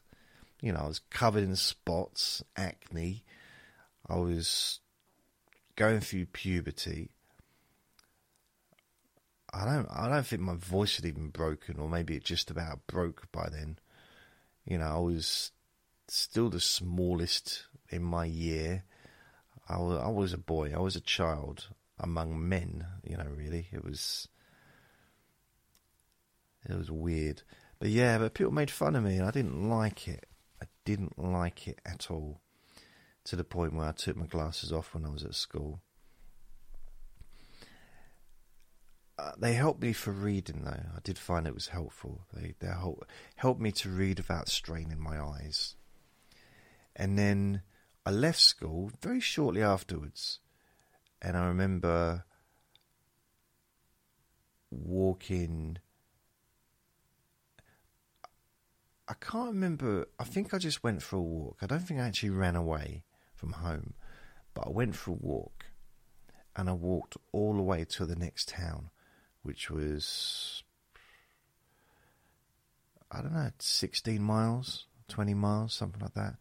You 0.61 0.73
know, 0.73 0.81
I 0.81 0.87
was 0.87 0.99
covered 1.09 1.45
in 1.45 1.57
spots, 1.57 2.45
acne. 2.59 3.25
I 4.07 4.17
was 4.17 4.81
going 5.77 6.01
through 6.01 6.27
puberty. 6.27 7.09
I 9.51 9.65
don't 9.65 9.89
I 9.91 10.11
don't 10.11 10.27
think 10.27 10.43
my 10.43 10.57
voice 10.57 10.97
had 10.97 11.07
even 11.07 11.31
broken, 11.31 11.79
or 11.79 11.89
maybe 11.89 12.17
it 12.17 12.25
just 12.25 12.51
about 12.51 12.87
broke 12.87 13.33
by 13.33 13.49
then. 13.51 13.79
You 14.67 14.77
know, 14.77 14.95
I 14.95 14.99
was 14.99 15.53
still 16.07 16.51
the 16.51 16.61
smallest 16.61 17.65
in 17.89 18.03
my 18.03 18.27
year. 18.27 18.85
I 19.71 19.79
was, 19.79 20.03
I 20.03 20.09
was 20.09 20.33
a 20.35 20.39
boy. 20.39 20.75
I 20.75 20.81
was 20.81 20.97
a 20.97 21.01
child 21.01 21.69
among 21.99 22.47
men. 22.47 22.87
You 23.03 23.17
know, 23.17 23.27
really, 23.35 23.69
it 23.73 23.83
was 23.83 24.29
it 26.73 26.79
was 26.79 26.91
weird. 26.91 27.43
But 27.79 27.89
yeah, 27.89 28.19
but 28.19 28.35
people 28.35 28.53
made 28.53 28.71
fun 28.71 28.97
of 28.97 29.05
me, 29.05 29.17
and 29.17 29.27
I 29.27 29.31
didn't 29.31 29.69
like 29.69 30.09
it 30.09 30.27
I 30.63 30.67
didn't 30.85 31.19
like 31.19 31.69
it 31.69 31.81
at 31.85 32.11
all, 32.11 32.41
to 33.25 33.37
the 33.37 33.45
point 33.45 33.75
where 33.75 33.89
I 33.89 33.93
took 33.93 34.17
my 34.17 34.27
glasses 34.27 34.73
off 34.73 34.95
when 34.95 35.05
I 35.05 35.11
was 35.11 35.25
at 35.25 35.35
school. 35.35 35.81
Uh, 39.19 39.33
they 39.39 39.55
helped 39.55 39.81
me 39.81 39.93
for 39.93 40.13
reading, 40.13 40.63
though. 40.65 40.71
I 40.95 40.99
did 41.03 41.19
find 41.19 41.47
it 41.47 41.55
was 41.55 41.69
helpful. 41.69 42.27
They 42.33 42.55
they 42.59 42.69
help, 42.69 43.07
helped 43.37 43.61
me 43.61 43.73
to 43.73 43.89
read 43.89 44.19
without 44.19 44.49
straining 44.49 45.01
my 45.01 45.19
eyes. 45.19 45.75
And 46.95 47.19
then 47.19 47.63
I 48.05 48.11
left 48.11 48.41
school 48.41 48.91
very 49.01 49.21
shortly 49.21 49.63
afterwards, 49.63 50.41
and 51.21 51.37
I 51.37 51.47
remember 51.47 52.25
walking. 54.71 55.79
I 59.09 59.15
can't 59.15 59.53
remember. 59.53 60.09
I 60.19 60.25
think 60.25 60.53
I 60.53 60.59
just 60.59 60.83
went 60.83 61.03
for 61.03 61.17
a 61.17 61.23
walk. 61.23 61.59
I 61.63 61.67
don't 61.67 61.81
think 61.81 62.01
I 62.01 62.05
actually 62.05 62.31
ran 62.31 62.57
away 62.57 63.05
from 63.35 63.53
home, 63.53 63.95
but 64.53 64.67
I 64.67 64.71
went 64.71 64.97
for 64.97 65.13
a 65.13 65.15
walk 65.15 65.67
and 66.57 66.69
I 66.69 66.73
walked 66.73 67.17
all 67.33 67.55
the 67.55 67.63
way 67.63 67.85
to 67.85 68.07
the 68.07 68.17
next 68.17 68.49
town, 68.49 68.91
which 69.43 69.71
was, 69.71 70.65
I 73.13 73.21
don't 73.23 73.35
know, 73.35 73.51
16 73.59 74.21
miles, 74.21 74.87
20 75.09 75.35
miles, 75.35 75.75
something 75.75 76.01
like 76.01 76.15
that. 76.15 76.35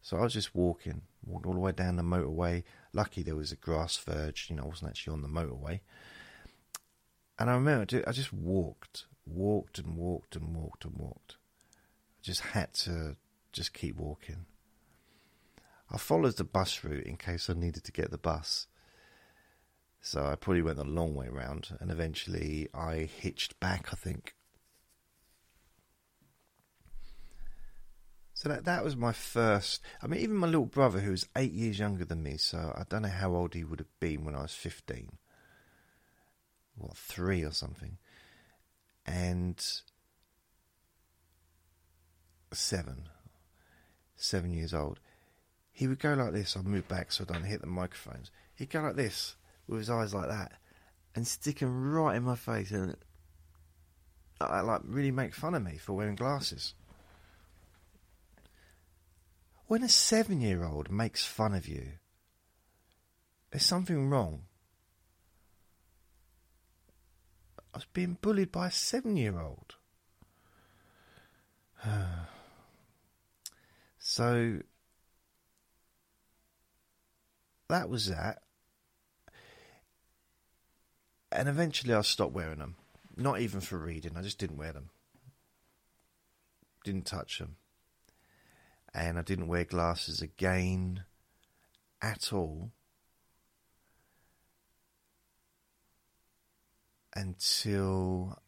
So 0.00 0.16
I 0.16 0.22
was 0.22 0.32
just 0.32 0.54
walking, 0.54 1.02
walked 1.26 1.44
all 1.44 1.52
the 1.52 1.60
way 1.60 1.72
down 1.72 1.96
the 1.96 2.02
motorway. 2.02 2.62
Lucky 2.94 3.22
there 3.22 3.36
was 3.36 3.52
a 3.52 3.56
grass 3.56 3.98
verge, 3.98 4.46
you 4.48 4.56
know, 4.56 4.62
I 4.62 4.68
wasn't 4.68 4.90
actually 4.90 5.12
on 5.12 5.22
the 5.22 5.28
motorway. 5.28 5.80
And 7.38 7.50
I 7.50 7.54
remember 7.54 8.02
I 8.06 8.12
just 8.12 8.32
walked, 8.32 9.04
walked 9.26 9.78
and 9.78 9.96
walked 9.96 10.36
and 10.36 10.54
walked 10.54 10.86
and 10.86 10.96
walked. 10.96 11.36
I 12.20 12.22
just 12.22 12.40
had 12.40 12.74
to 12.74 13.16
just 13.50 13.72
keep 13.72 13.96
walking. 13.96 14.44
I 15.90 15.96
followed 15.96 16.36
the 16.36 16.44
bus 16.44 16.84
route 16.84 17.06
in 17.06 17.16
case 17.16 17.48
I 17.48 17.54
needed 17.54 17.84
to 17.84 17.92
get 17.92 18.10
the 18.10 18.18
bus. 18.18 18.66
So 20.02 20.26
I 20.26 20.36
probably 20.36 20.62
went 20.62 20.76
the 20.76 20.84
long 20.84 21.14
way 21.14 21.28
round, 21.28 21.76
and 21.80 21.90
eventually 21.90 22.68
I 22.74 23.08
hitched 23.20 23.58
back, 23.58 23.88
I 23.92 23.96
think. 23.96 24.34
So 28.34 28.48
that 28.50 28.64
that 28.64 28.84
was 28.84 28.96
my 28.96 29.12
first. 29.12 29.82
I 30.02 30.06
mean, 30.06 30.20
even 30.20 30.36
my 30.36 30.46
little 30.46 30.66
brother, 30.66 31.00
who 31.00 31.10
was 31.10 31.28
eight 31.36 31.52
years 31.52 31.78
younger 31.78 32.04
than 32.04 32.22
me, 32.22 32.36
so 32.36 32.74
I 32.76 32.84
don't 32.88 33.02
know 33.02 33.08
how 33.08 33.34
old 33.34 33.54
he 33.54 33.64
would 33.64 33.80
have 33.80 34.00
been 34.00 34.24
when 34.24 34.34
I 34.34 34.42
was 34.42 34.54
fifteen. 34.54 35.18
What 36.76 36.96
three 36.96 37.44
or 37.44 37.52
something, 37.52 37.98
and 39.06 39.62
seven, 42.56 43.08
seven 44.16 44.52
years 44.52 44.74
old. 44.74 44.98
He 45.72 45.86
would 45.86 45.98
go 45.98 46.14
like 46.14 46.32
this. 46.32 46.56
I'll 46.56 46.62
move 46.62 46.88
back 46.88 47.12
so 47.12 47.24
I 47.28 47.32
don't 47.32 47.44
hit 47.44 47.60
the 47.60 47.66
microphones. 47.66 48.30
He'd 48.54 48.70
go 48.70 48.82
like 48.82 48.96
this 48.96 49.36
with 49.66 49.78
his 49.78 49.90
eyes 49.90 50.12
like 50.12 50.28
that 50.28 50.52
and 51.14 51.26
stick 51.26 51.60
them 51.60 51.92
right 51.92 52.16
in 52.16 52.24
my 52.24 52.36
face 52.36 52.70
and 52.70 52.96
like 54.40 54.80
really 54.84 55.10
make 55.10 55.34
fun 55.34 55.54
of 55.54 55.62
me 55.62 55.78
for 55.78 55.92
wearing 55.94 56.16
glasses. 56.16 56.74
When 59.66 59.82
a 59.82 59.88
seven 59.88 60.40
year 60.40 60.64
old 60.64 60.90
makes 60.90 61.24
fun 61.24 61.54
of 61.54 61.68
you, 61.68 61.92
there's 63.50 63.64
something 63.64 64.10
wrong. 64.10 64.42
I 67.72 67.78
was 67.78 67.86
being 67.92 68.18
bullied 68.20 68.50
by 68.50 68.66
a 68.68 68.72
seven 68.72 69.16
year 69.16 69.38
old. 69.38 69.76
so 74.10 74.58
that 77.68 77.88
was 77.88 78.08
that 78.08 78.42
and 81.30 81.48
eventually 81.48 81.94
I 81.94 82.00
stopped 82.00 82.32
wearing 82.32 82.58
them. 82.58 82.74
Not 83.16 83.40
even 83.40 83.60
for 83.60 83.78
reading, 83.78 84.16
I 84.16 84.22
just 84.22 84.40
didn't 84.40 84.56
wear 84.56 84.72
them. 84.72 84.90
Didn't 86.82 87.06
touch 87.06 87.38
them. 87.38 87.54
And 88.92 89.16
I 89.16 89.22
didn't 89.22 89.46
wear 89.46 89.64
glasses 89.64 90.20
again 90.20 91.04
at 92.02 92.32
all 92.32 92.72
until 97.14 98.40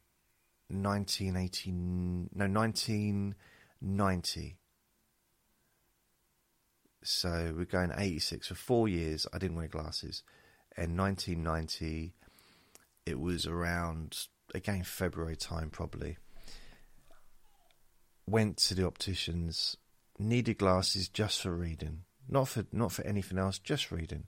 1980 0.69 1.71
no 1.71 2.49
1990 2.49 4.57
so 7.03 7.53
we're 7.57 7.65
going 7.65 7.93
86 7.97 8.49
for 8.49 8.55
4 8.55 8.89
years 8.89 9.27
I 9.33 9.39
didn't 9.39 9.57
wear 9.57 9.69
glasses 9.69 10.23
and 10.77 10.99
1990 10.99 12.15
it 13.07 13.19
was 13.19 13.47
around 13.47 14.27
again 14.55 14.83
February 14.83 15.37
time 15.37 15.71
probably. 15.71 16.19
Went 18.27 18.57
to 18.59 18.75
the 18.75 18.87
opticians, 18.87 19.77
needed 20.19 20.59
glasses 20.59 21.09
just 21.09 21.43
for 21.43 21.55
reading, 21.55 22.03
not 22.29 22.49
for 22.49 22.65
not 22.73 22.93
for 22.93 23.05
anything 23.05 23.39
else, 23.39 23.59
just 23.59 23.91
reading. 23.91 24.25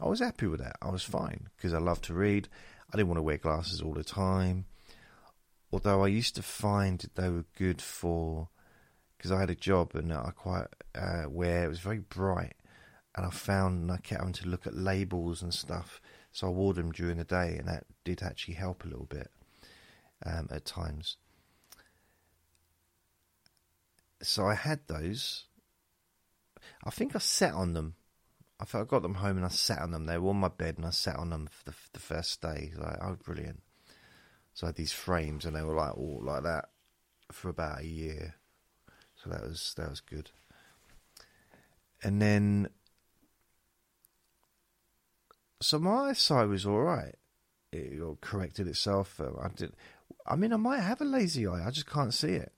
I 0.00 0.08
was 0.08 0.20
happy 0.20 0.46
with 0.46 0.60
that. 0.60 0.76
I 0.80 0.88
was 0.90 1.02
fine 1.02 1.48
because 1.56 1.74
I 1.74 1.78
love 1.78 2.00
to 2.02 2.14
read. 2.14 2.48
I 2.92 2.96
didn't 2.96 3.08
want 3.08 3.18
to 3.18 3.22
wear 3.22 3.36
glasses 3.36 3.82
all 3.82 3.92
the 3.92 4.04
time. 4.04 4.64
Although 5.72 6.02
I 6.02 6.08
used 6.08 6.34
to 6.36 6.42
find 6.42 7.04
they 7.14 7.28
were 7.28 7.44
good 7.56 7.82
for 7.82 8.48
because 9.20 9.32
I 9.32 9.40
had 9.40 9.50
a 9.50 9.54
job 9.54 9.94
and 9.94 10.10
I 10.14 10.30
quite 10.34 10.68
uh, 10.94 11.24
where 11.24 11.66
it 11.66 11.68
was 11.68 11.80
very 11.80 11.98
bright, 11.98 12.54
and 13.14 13.26
I 13.26 13.30
found 13.30 13.92
I 13.92 13.98
kept 13.98 14.20
having 14.20 14.32
to 14.32 14.48
look 14.48 14.66
at 14.66 14.74
labels 14.74 15.42
and 15.42 15.52
stuff 15.52 16.00
so 16.32 16.46
I 16.46 16.50
wore 16.50 16.74
them 16.74 16.92
during 16.92 17.18
the 17.18 17.24
day, 17.24 17.56
and 17.58 17.68
that 17.68 17.84
did 18.04 18.22
actually 18.22 18.54
help 18.54 18.84
a 18.84 18.88
little 18.88 19.06
bit 19.06 19.30
um, 20.24 20.48
at 20.50 20.64
times. 20.64 21.16
So 24.22 24.46
I 24.46 24.54
had 24.54 24.80
those. 24.86 25.44
I 26.84 26.90
think 26.90 27.16
I 27.16 27.18
sat 27.18 27.52
on 27.52 27.74
them. 27.74 27.96
I 28.60 28.64
thought 28.64 28.82
I 28.82 28.84
got 28.84 29.02
them 29.02 29.14
home 29.14 29.38
and 29.38 29.46
I 29.46 29.50
sat 29.50 29.80
on 29.80 29.90
them. 29.90 30.06
They 30.06 30.18
were 30.18 30.30
on 30.30 30.36
my 30.36 30.48
bed 30.48 30.76
and 30.76 30.86
I 30.86 30.90
sat 30.90 31.16
on 31.16 31.30
them 31.30 31.48
for 31.50 31.70
the, 31.70 31.76
the 31.94 31.98
first 31.98 32.42
day. 32.42 32.72
Like, 32.76 32.98
oh, 33.02 33.16
brilliant. 33.22 33.62
So 34.52 34.66
I 34.66 34.68
had 34.68 34.76
these 34.76 34.92
frames 34.92 35.46
and 35.46 35.56
they 35.56 35.62
were 35.62 35.74
like 35.74 35.96
all 35.96 36.20
like 36.22 36.42
that 36.42 36.68
for 37.32 37.48
about 37.48 37.80
a 37.80 37.86
year. 37.86 38.34
So 39.22 39.30
that 39.30 39.42
was 39.42 39.74
that 39.76 39.90
was 39.90 40.00
good. 40.00 40.30
And 42.02 42.22
then 42.22 42.68
so 45.60 45.78
my 45.78 46.08
eyesight 46.10 46.48
was 46.48 46.64
all 46.64 46.80
right. 46.80 47.14
It 47.72 48.20
corrected 48.20 48.66
itself. 48.66 49.20
Uh, 49.20 49.32
I 49.40 49.48
did. 49.54 49.74
I 50.26 50.36
mean, 50.36 50.52
I 50.52 50.56
might 50.56 50.80
have 50.80 51.00
a 51.00 51.04
lazy 51.04 51.46
eye. 51.46 51.66
I 51.66 51.70
just 51.70 51.86
can't 51.86 52.14
see 52.14 52.32
it. 52.32 52.52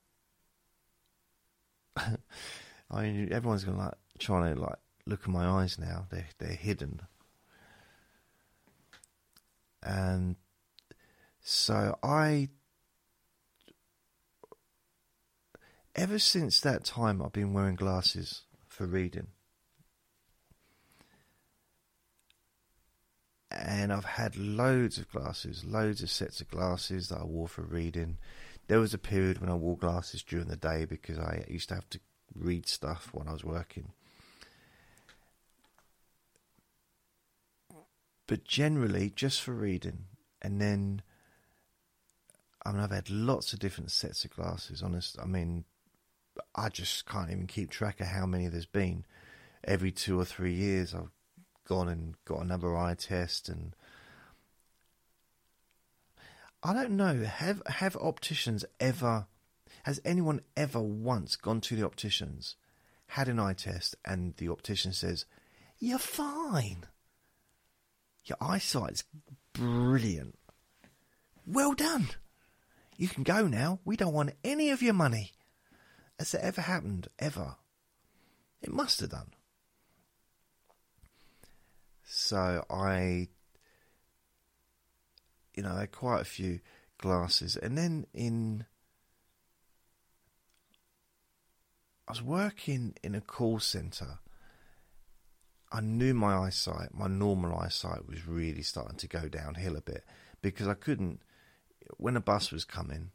I 1.97 3.01
mean, 3.01 3.31
everyone's 3.31 3.63
gonna 3.63 3.77
like 3.77 3.93
trying 4.19 4.55
to 4.55 4.61
like 4.61 4.79
look 5.05 5.21
at 5.23 5.27
my 5.27 5.45
eyes 5.45 5.77
now. 5.77 6.07
They're 6.09 6.29
they're 6.39 6.49
hidden, 6.49 7.01
and 9.81 10.37
so 11.41 11.97
I. 12.01 12.49
Ever 15.95 16.17
since 16.17 16.59
that 16.59 16.83
time, 16.85 17.21
I've 17.21 17.33
been 17.33 17.53
wearing 17.53 17.75
glasses 17.75 18.41
for 18.67 18.85
reading. 18.85 19.27
and 23.55 23.93
I've 23.93 24.05
had 24.05 24.35
loads 24.35 24.97
of 24.97 25.09
glasses, 25.11 25.63
loads 25.63 26.01
of 26.01 26.09
sets 26.09 26.41
of 26.41 26.49
glasses 26.49 27.09
that 27.09 27.19
I 27.19 27.23
wore 27.23 27.47
for 27.47 27.61
reading. 27.61 28.17
There 28.67 28.79
was 28.79 28.93
a 28.93 28.97
period 28.99 29.39
when 29.39 29.49
I 29.49 29.55
wore 29.55 29.77
glasses 29.77 30.23
during 30.23 30.47
the 30.47 30.55
day 30.55 30.85
because 30.85 31.19
I 31.19 31.45
used 31.47 31.69
to 31.69 31.75
have 31.75 31.89
to 31.91 31.99
read 32.33 32.67
stuff 32.67 33.09
when 33.11 33.27
I 33.27 33.33
was 33.33 33.43
working. 33.43 33.91
But 38.25 38.45
generally, 38.45 39.11
just 39.15 39.41
for 39.41 39.53
reading, 39.53 40.05
and 40.41 40.59
then 40.59 41.01
I 42.65 42.71
mean, 42.71 42.81
I've 42.81 42.91
had 42.91 43.09
lots 43.09 43.51
of 43.51 43.59
different 43.59 43.91
sets 43.91 44.23
of 44.23 44.31
glasses. 44.31 44.81
Honest, 44.81 45.17
I 45.21 45.25
mean, 45.25 45.65
I 46.55 46.69
just 46.69 47.05
can't 47.05 47.31
even 47.31 47.47
keep 47.47 47.69
track 47.69 47.99
of 47.99 48.07
how 48.07 48.25
many 48.25 48.47
there's 48.47 48.65
been. 48.65 49.05
Every 49.63 49.91
two 49.91 50.19
or 50.19 50.25
three 50.25 50.53
years, 50.53 50.93
I've 50.93 51.11
gone 51.67 51.87
and 51.87 52.15
got 52.25 52.41
another 52.41 52.75
eye 52.75 52.95
test 52.95 53.49
and 53.49 53.75
I 56.61 56.73
don't 56.73 56.91
know. 56.91 57.23
Have 57.23 57.61
have 57.67 57.95
opticians 57.97 58.65
ever 58.79 59.27
has 59.83 60.01
anyone 60.05 60.41
ever 60.55 60.81
once 60.81 61.35
gone 61.35 61.61
to 61.61 61.75
the 61.75 61.85
opticians 61.85 62.55
had 63.07 63.27
an 63.27 63.39
eye 63.39 63.53
test 63.53 63.95
and 64.05 64.33
the 64.37 64.49
optician 64.49 64.93
says 64.93 65.25
you're 65.79 65.99
fine. 65.99 66.85
Your 68.25 68.37
eyesight's 68.39 69.03
brilliant. 69.51 70.37
Well 71.45 71.73
done. 71.73 72.07
You 72.95 73.09
can 73.09 73.23
go 73.23 73.47
now. 73.47 73.79
We 73.83 73.97
don't 73.97 74.13
want 74.13 74.33
any 74.43 74.69
of 74.69 74.81
your 74.81 74.93
money 74.93 75.33
has 76.19 76.33
it 76.33 76.41
ever 76.41 76.61
happened 76.61 77.07
ever 77.19 77.55
it 78.61 78.71
must 78.71 78.99
have 78.99 79.09
done 79.09 79.33
so 82.05 82.63
I, 82.69 83.29
you 85.55 85.63
know, 85.63 85.71
I 85.71 85.81
had 85.81 85.91
quite 85.91 86.21
a 86.21 86.25
few 86.25 86.59
glasses. 86.97 87.55
And 87.55 87.77
then 87.77 88.05
in, 88.13 88.65
I 92.07 92.11
was 92.11 92.21
working 92.21 92.93
in 93.03 93.15
a 93.15 93.21
call 93.21 93.59
centre 93.59 94.19
I 95.71 95.81
knew 95.81 96.13
my 96.13 96.35
eyesight, 96.35 96.93
my 96.93 97.07
normal 97.07 97.57
eyesight, 97.57 98.07
was 98.07 98.27
really 98.27 98.61
starting 98.61 98.97
to 98.97 99.07
go 99.07 99.27
downhill 99.27 99.75
a 99.75 99.81
bit 99.81 100.03
because 100.39 100.67
I 100.67 100.75
couldn't. 100.75 101.19
When 101.97 102.15
a 102.15 102.21
bus 102.21 102.51
was 102.51 102.63
coming, 102.63 103.09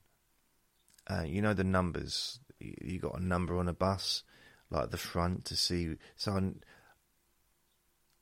uh, 1.09 1.23
you 1.23 1.41
know 1.41 1.55
the 1.55 1.63
numbers. 1.63 2.41
You, 2.61 2.99
got 2.99 3.19
a 3.19 3.25
number 3.25 3.57
on 3.59 3.69
a 3.69 3.73
bus, 3.73 4.23
like 4.71 4.91
the 4.91 4.97
front 4.97 5.45
to 5.47 5.57
see. 5.57 5.97
So 6.17 6.55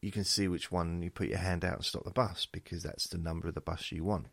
you 0.03 0.13
can 0.13 0.25
see 0.25 0.49
which 0.49 0.71
one 0.71 1.03
you 1.03 1.11
put 1.11 1.29
your 1.29 1.39
hand 1.39 1.65
out 1.65 1.77
and 1.77 1.85
stop 1.85 2.05
the 2.05 2.11
bus 2.11 2.47
because 2.51 2.83
that's 2.83 3.09
the 3.09 3.19
number 3.19 3.49
of 3.49 3.55
the 3.55 3.61
bus 3.61 3.91
you 3.93 4.05
want. 4.05 4.27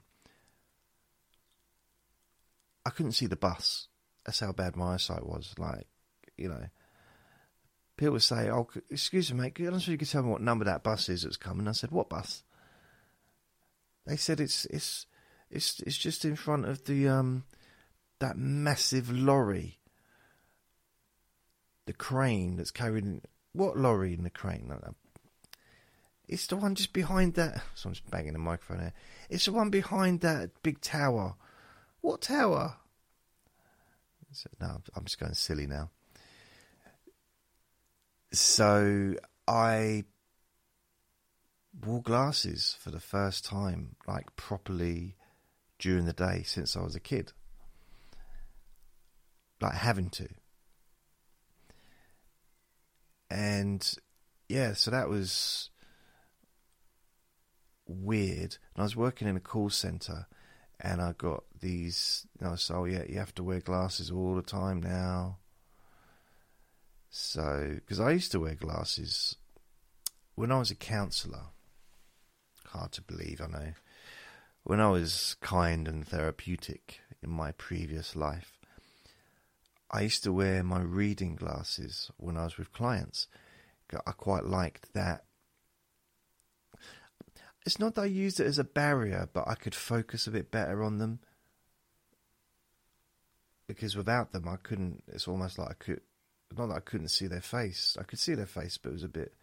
I 2.86 2.90
couldn't 2.90 3.14
see 3.14 3.28
the 3.28 3.36
bus. 3.36 3.88
That's 4.26 4.40
how 4.40 4.52
bad 4.52 4.76
my 4.76 4.96
eyesight 4.96 5.26
was. 5.26 5.54
Like, 5.58 5.88
you 6.38 6.50
know, 6.50 6.66
people 7.98 8.14
would 8.14 8.24
say, 8.24 8.50
"Oh, 8.50 8.68
excuse 8.90 9.34
me, 9.34 9.42
mate. 9.42 9.60
I'm 9.60 9.80
sure 9.80 9.94
you 9.94 9.98
can 9.98 10.08
tell 10.08 10.24
me 10.24 10.30
what 10.30 10.42
number 10.42 10.66
that 10.66 10.84
bus 10.84 11.10
is 11.10 11.24
that's 11.24 11.38
coming." 11.38 11.68
I 11.68 11.72
said, 11.72 11.92
"What 11.92 12.10
bus?" 12.10 12.44
They 14.06 14.18
said 14.18 14.40
it's 14.40 14.66
it's 14.66 15.06
it's 15.50 15.80
it's 15.82 15.98
just 15.98 16.26
in 16.26 16.36
front 16.36 16.66
of 16.66 16.86
the 16.86 17.08
um 17.08 17.46
that 18.20 18.38
massive 18.38 19.10
lorry, 19.12 19.80
the 21.86 21.94
crane 21.94 22.56
that's 22.56 22.72
carrying 22.72 23.22
what 23.54 23.78
lorry 23.78 24.14
in 24.14 24.24
the 24.24 24.30
crane? 24.30 24.72
Uh, 24.72 24.92
it's 26.28 26.48
the 26.48 26.56
one 26.56 26.76
just 26.76 26.94
behind 26.94 27.36
that. 27.36 27.62
Someone's 27.76 28.02
banging 28.02 28.34
the 28.34 28.40
microphone 28.40 28.80
here. 28.80 28.94
It's 29.30 29.46
the 29.46 29.52
one 29.52 29.70
behind 29.70 30.22
that 30.22 30.52
big 30.64 30.82
tower. 30.82 31.36
What 32.02 32.22
tower? 32.22 32.78
So, 34.32 34.50
no, 34.60 34.82
I'm 34.96 35.06
just 35.06 35.20
going 35.20 35.34
silly 35.36 35.68
now. 35.68 35.92
So 38.32 39.14
I 39.48 40.06
wore 41.86 42.02
glasses 42.02 42.76
for 42.80 42.90
the 42.90 43.00
first 43.00 43.46
time, 43.46 43.96
like 44.08 44.36
properly 44.36 45.16
during 45.78 46.06
the 46.06 46.14
day 46.14 46.44
since 46.44 46.76
I 46.76 46.82
was 46.82 46.96
a 46.96 47.00
kid. 47.00 47.32
Like 49.62 49.74
having 49.74 50.10
to. 50.12 50.28
And 53.34 53.92
yeah, 54.48 54.74
so 54.74 54.92
that 54.92 55.10
was 55.10 55.72
weird. 57.88 58.58
And 58.76 58.78
I 58.78 58.84
was 58.84 58.96
working 58.96 59.28
in 59.28 59.36
a 59.36 59.40
call 59.40 59.72
center 59.72 60.28
and 60.80 61.02
I 61.02 61.14
got 61.14 61.44
these, 61.60 62.28
you 62.40 62.48
know, 62.48 62.56
so 62.56 62.86
yeah, 62.86 63.02
you 63.10 63.18
have 63.18 63.34
to 63.36 63.44
wear 63.44 63.60
glasses 63.60 64.12
all 64.12 64.36
the 64.36 64.44
time 64.44 64.84
now. 64.84 65.40
So, 67.10 67.72
because 67.74 68.00
I 68.00 68.12
used 68.12 68.32
to 68.34 68.40
wear 68.40 68.54
glasses 68.54 69.36
when 70.36 70.52
I 70.52 70.60
was 70.60 70.70
a 70.70 70.76
counsellor. 70.76 71.46
Hard 72.68 72.92
to 72.92 73.02
believe, 73.02 73.42
I 73.42 73.48
know. 73.48 73.74
When 74.64 74.80
I 74.80 74.92
was 74.92 75.38
kind 75.42 75.88
and 75.88 76.08
therapeutic 76.08 77.00
in 77.24 77.32
my 77.32 77.52
previous 77.54 78.16
life, 78.16 78.63
I 79.94 80.02
used 80.02 80.24
to 80.24 80.34
wear 80.34 80.64
my 80.64 80.82
reading 80.82 81.36
glasses 81.36 82.10
when 82.18 82.36
I 82.36 82.46
was 82.46 82.58
with 82.58 82.74
clients. 82.74 83.28
I 84.08 84.12
quite 84.12 84.46
liked 84.46 84.92
that 84.94 85.26
it's 87.66 87.80
not 87.80 87.96
that 87.96 88.02
I 88.02 88.06
used 88.06 88.40
it 88.40 88.48
as 88.48 88.60
a 88.60 88.64
barrier, 88.64 89.30
but 89.32 89.48
I 89.48 89.56
could 89.56 89.76
focus 89.76 90.28
a 90.28 90.32
bit 90.32 90.52
better 90.52 90.84
on 90.84 90.98
them. 90.98 91.20
Because 93.68 93.96
without 93.96 94.32
them, 94.32 94.48
I 94.48 94.58
couldn't. 94.58 95.04
It's 95.08 95.28
almost 95.28 95.58
like 95.58 95.70
I 95.70 95.74
could. 95.74 96.02
Not 96.58 96.68
that 96.68 96.76
I 96.76 96.82
couldn't 96.82 97.08
see 97.08 97.28
their 97.28 97.42
face. 97.42 97.96
I 98.00 98.04
could 98.04 98.20
see 98.20 98.34
their 98.34 98.46
face, 98.46 98.78
but 98.78 98.90
it 98.90 98.94
was 98.94 99.04
a 99.04 99.08
bit. 99.10 99.34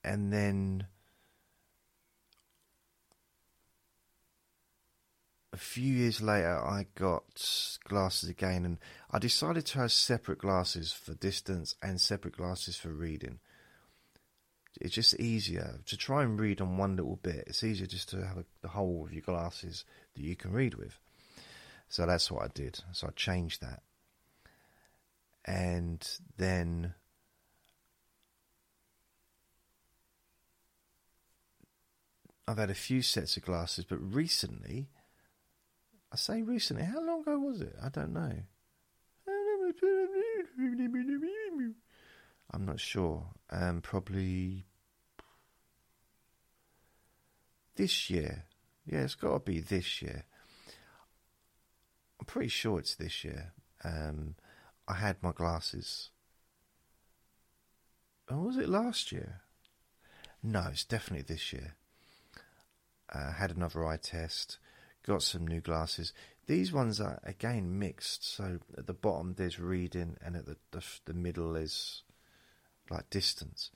And 0.03 0.33
then 0.33 0.87
a 5.53 5.57
few 5.57 5.93
years 5.93 6.21
later, 6.21 6.57
I 6.57 6.87
got 6.95 7.77
glasses 7.87 8.27
again, 8.27 8.65
and 8.65 8.77
I 9.11 9.19
decided 9.19 9.65
to 9.67 9.79
have 9.79 9.91
separate 9.91 10.39
glasses 10.39 10.91
for 10.91 11.13
distance 11.13 11.75
and 11.81 12.01
separate 12.01 12.35
glasses 12.35 12.75
for 12.75 12.89
reading 12.89 13.39
it's 14.81 14.95
just 14.95 15.19
easier 15.19 15.79
to 15.85 15.97
try 15.97 16.23
and 16.23 16.39
read 16.39 16.61
on 16.61 16.77
one 16.77 16.95
little 16.95 17.19
bit. 17.21 17.43
It's 17.47 17.63
easier 17.63 17.85
just 17.85 18.09
to 18.09 18.25
have 18.25 18.37
a, 18.37 18.45
the 18.61 18.69
whole 18.69 19.05
of 19.05 19.13
your 19.13 19.21
glasses 19.21 19.85
that 20.15 20.23
you 20.23 20.35
can 20.35 20.51
read 20.51 20.75
with. 20.75 20.99
So 21.89 22.05
that's 22.05 22.31
what 22.31 22.43
I 22.43 22.47
did. 22.53 22.79
So 22.91 23.07
I 23.07 23.11
changed 23.11 23.61
that. 23.61 23.83
And 25.45 26.07
then 26.37 26.95
I've 32.47 32.57
had 32.57 32.69
a 32.69 32.75
few 32.75 33.01
sets 33.01 33.37
of 33.37 33.43
glasses, 33.43 33.85
but 33.85 33.97
recently, 33.97 34.87
I 36.13 36.15
say 36.15 36.43
recently, 36.43 36.83
how 36.83 37.01
long 37.01 37.21
ago 37.21 37.39
was 37.39 37.61
it? 37.61 37.75
I 37.83 37.89
don't 37.89 38.13
know. 38.13 38.31
I'm 42.51 42.65
not 42.65 42.79
sure. 42.79 43.25
Um, 43.49 43.81
probably 43.81 44.67
this 47.75 48.11
year. 48.11 48.45
Yeah, 48.85 48.99
it's 48.99 49.15
got 49.15 49.33
to 49.33 49.39
be 49.39 49.59
this 49.59 50.03
year. 50.03 50.25
I'm 52.19 52.27
pretty 52.27 52.49
sure 52.49 52.77
it's 52.77 52.93
this 52.93 53.23
year. 53.23 53.53
Um, 53.83 54.35
I 54.87 54.93
had 54.93 55.23
my 55.23 55.31
glasses. 55.31 56.11
Or 58.29 58.37
was 58.37 58.57
it 58.57 58.69
last 58.69 59.11
year? 59.11 59.41
No, 60.43 60.67
it's 60.71 60.85
definitely 60.85 61.25
this 61.27 61.51
year. 61.51 61.73
Uh, 63.11 63.31
had 63.31 63.49
another 63.49 63.83
eye 63.83 63.97
test, 63.97 64.59
got 65.05 65.23
some 65.23 65.45
new 65.47 65.61
glasses. 65.61 66.13
These 66.47 66.73
ones 66.73 66.99
are 66.99 67.19
again 67.23 67.79
mixed. 67.79 68.27
So 68.27 68.59
at 68.77 68.87
the 68.87 68.93
bottom 68.93 69.35
there's 69.37 69.59
reading, 69.59 70.17
and 70.23 70.35
at 70.35 70.45
the 70.45 70.57
the, 70.71 70.83
the 71.05 71.13
middle 71.13 71.55
is 71.55 72.03
like 72.89 73.09
distance 73.09 73.71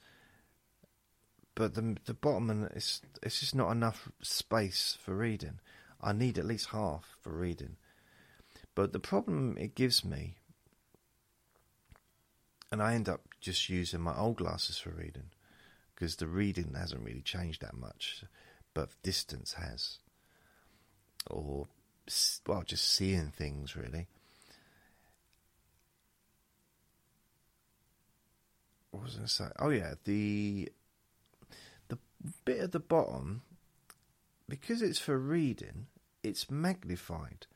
but 1.58 1.74
the 1.74 1.96
the 2.04 2.14
bottom 2.14 2.50
and 2.50 2.70
it's 2.76 3.02
it's 3.20 3.40
just 3.40 3.52
not 3.52 3.72
enough 3.72 4.08
space 4.22 4.96
for 5.02 5.12
reading. 5.12 5.58
I 6.00 6.12
need 6.12 6.38
at 6.38 6.44
least 6.44 6.68
half 6.68 7.16
for 7.20 7.30
reading. 7.30 7.76
But 8.76 8.92
the 8.92 9.00
problem 9.00 9.58
it 9.58 9.74
gives 9.74 10.04
me, 10.04 10.36
and 12.70 12.80
I 12.80 12.94
end 12.94 13.08
up 13.08 13.22
just 13.40 13.68
using 13.68 14.00
my 14.00 14.16
old 14.16 14.36
glasses 14.36 14.78
for 14.78 14.90
reading, 14.90 15.30
because 15.92 16.14
the 16.14 16.28
reading 16.28 16.74
hasn't 16.78 17.04
really 17.04 17.22
changed 17.22 17.62
that 17.62 17.76
much, 17.76 18.22
but 18.72 18.90
distance 19.02 19.54
has, 19.54 19.98
or 21.26 21.66
well, 22.46 22.62
just 22.62 22.88
seeing 22.88 23.30
things 23.30 23.76
really. 23.76 24.06
What 28.90 29.04
was 29.04 29.18
I 29.22 29.26
say? 29.26 29.48
Oh 29.58 29.70
yeah, 29.70 29.94
the 30.04 30.70
bit 32.44 32.58
at 32.58 32.72
the 32.72 32.80
bottom, 32.80 33.42
because 34.48 34.82
it's 34.82 34.98
for 34.98 35.18
reading, 35.18 35.86
it's 36.22 36.50
magnified, 36.50 37.46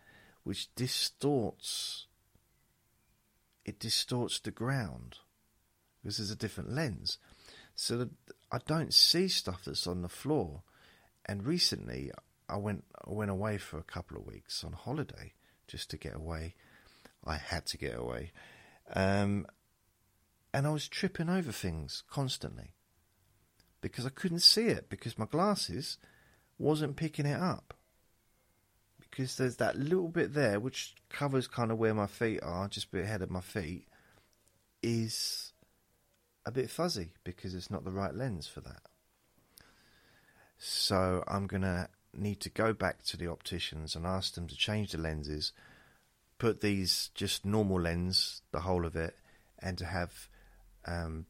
which 0.45 0.75
distorts. 0.75 2.07
It 3.65 3.79
distorts 3.79 4.41
the 4.41 4.51
ground. 4.51 5.19
because 6.03 6.17
there's 6.19 6.31
a 6.31 6.37
different 6.37 6.73
lens. 6.73 7.19
So 7.75 7.97
that 7.99 8.11
I 8.51 8.59
don't 8.67 8.93
see 8.93 9.29
stuff 9.29 9.65
that's 9.65 9.87
on 9.87 10.03
the 10.03 10.09
floor. 10.09 10.63
And 11.27 11.47
recently, 11.47 12.11
I 12.53 12.57
went 12.57 12.85
I 13.05 13.11
went 13.11 13.31
away 13.31 13.59
for 13.59 13.79
a 13.79 13.85
couple 13.85 14.17
of 14.17 14.27
weeks 14.27 14.63
on 14.63 14.73
holiday 14.73 15.33
just 15.67 15.91
to 15.91 15.97
get 15.97 16.15
away. 16.15 16.55
I 17.25 17.37
had 17.37 17.67
to 17.67 17.79
get 17.79 17.97
away, 17.97 18.33
um, 18.95 19.47
and 20.53 20.67
I 20.67 20.71
was 20.71 20.89
tripping 20.89 21.29
over 21.29 21.53
things 21.53 22.03
constantly 22.11 22.75
because 23.81 24.07
I 24.07 24.11
couldn't 24.11 24.41
see 24.41 24.67
it 24.67 24.89
because 24.89 25.19
my 25.19 25.27
glasses 25.27 25.99
wasn't 26.59 26.97
picking 26.97 27.27
it 27.27 27.39
up. 27.39 27.75
Because 29.01 29.37
there's 29.37 29.57
that 29.57 29.77
little 29.77 30.09
bit 30.09 30.33
there 30.33 30.59
which 30.59 30.95
covers 31.11 31.47
kind 31.47 31.71
of 31.71 31.79
where 31.79 31.93
my 31.93 32.07
feet 32.07 32.41
are, 32.43 32.69
just 32.69 32.87
a 32.87 32.91
bit 32.91 33.05
ahead 33.05 33.21
of 33.21 33.31
my 33.31 33.41
feet, 33.41 33.87
is 34.83 35.53
a 36.47 36.51
bit 36.51 36.71
fuzzy 36.71 37.11
because 37.25 37.55
it's 37.55 37.71
not 37.71 37.85
the 37.85 37.91
right 37.91 38.15
lens 38.15 38.47
for 38.47 38.61
that. 38.63 38.83
So 40.57 41.25
I'm 41.27 41.47
going 41.47 41.63
to 41.63 41.89
need 42.15 42.41
to 42.41 42.51
go 42.51 42.73
back 42.73 43.03
to 43.05 43.17
the 43.17 43.31
opticians 43.31 43.95
and 43.95 44.07
ask 44.07 44.35
them 44.35 44.47
to 44.49 44.57
change 44.57 44.93
the 44.93 44.99
lenses, 44.99 45.53
put 46.39 46.61
these 46.61 47.11
just 47.15 47.45
normal 47.45 47.81
lens, 47.81 48.43
the 48.53 48.61
whole 48.61 48.85
of 48.85 48.97
it, 48.97 49.17
and 49.59 49.79
to 49.79 49.85
have 49.85 50.29
um, 50.87 51.27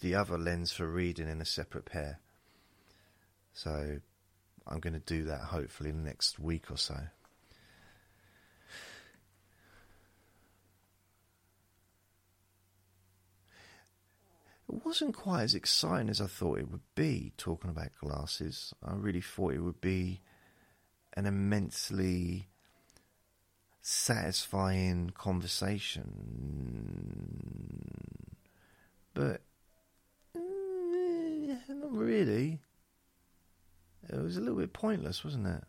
the 0.00 0.14
other 0.14 0.38
lens 0.38 0.72
for 0.72 0.86
reading 0.86 1.28
in 1.28 1.40
a 1.40 1.46
separate 1.46 1.84
pair. 1.84 2.20
So 3.52 3.98
I'm 4.66 4.80
going 4.80 4.94
to 4.94 5.00
do 5.00 5.24
that 5.24 5.40
hopefully 5.40 5.90
in 5.90 6.02
the 6.02 6.08
next 6.08 6.38
week 6.38 6.70
or 6.70 6.76
so. 6.76 6.96
It 14.74 14.84
wasn't 14.84 15.14
quite 15.14 15.42
as 15.44 15.54
exciting 15.54 16.08
as 16.08 16.20
I 16.20 16.26
thought 16.26 16.58
it 16.58 16.68
would 16.68 16.82
be 16.96 17.32
talking 17.36 17.70
about 17.70 17.94
glasses. 18.00 18.74
I 18.82 18.94
really 18.94 19.20
thought 19.20 19.54
it 19.54 19.60
would 19.60 19.80
be 19.80 20.20
an 21.16 21.26
immensely 21.26 22.48
satisfying 23.80 25.10
conversation. 25.10 26.10
But 29.14 29.42
mm, 30.36 31.56
not 31.68 31.92
really. 31.92 32.58
It 34.08 34.20
was 34.20 34.36
a 34.36 34.40
little 34.40 34.58
bit 34.58 34.72
pointless, 34.72 35.22
wasn't 35.22 35.46
it? 35.46 35.62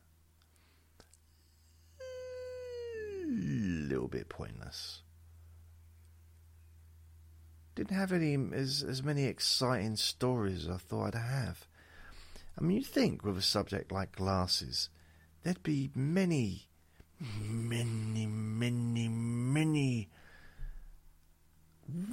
A 2.01 3.27
little 3.27 4.07
bit 4.07 4.29
pointless 4.29 5.03
didn't 7.75 7.95
have 7.95 8.11
any 8.11 8.37
as 8.53 8.83
as 8.83 9.03
many 9.03 9.25
exciting 9.25 9.97
stories 9.97 10.63
as 10.63 10.69
I 10.69 10.77
thought 10.77 11.15
I'd 11.15 11.19
have. 11.19 11.67
I 12.57 12.63
mean, 12.63 12.77
you'd 12.77 12.87
think 12.87 13.23
with 13.23 13.37
a 13.37 13.41
subject 13.41 13.91
like 13.91 14.15
glasses, 14.15 14.89
there'd 15.43 15.61
be 15.61 15.91
many, 15.93 16.67
many, 17.19 18.25
many, 18.25 19.09
many 19.09 20.09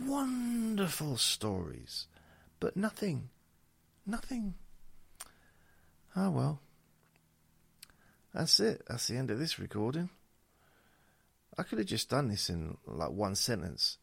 wonderful 0.04 1.16
stories, 1.16 2.08
but 2.58 2.76
nothing, 2.76 3.30
nothing. 4.04 4.54
Oh 6.16 6.30
well. 6.30 6.60
That's 8.34 8.60
it. 8.60 8.82
That's 8.88 9.06
the 9.08 9.16
end 9.16 9.30
of 9.30 9.38
this 9.38 9.58
recording. 9.58 10.08
I 11.58 11.62
could 11.62 11.78
have 11.78 11.86
just 11.86 12.08
done 12.08 12.28
this 12.28 12.48
in 12.48 12.78
like 12.86 13.10
one 13.10 13.34
sentence 13.34 13.98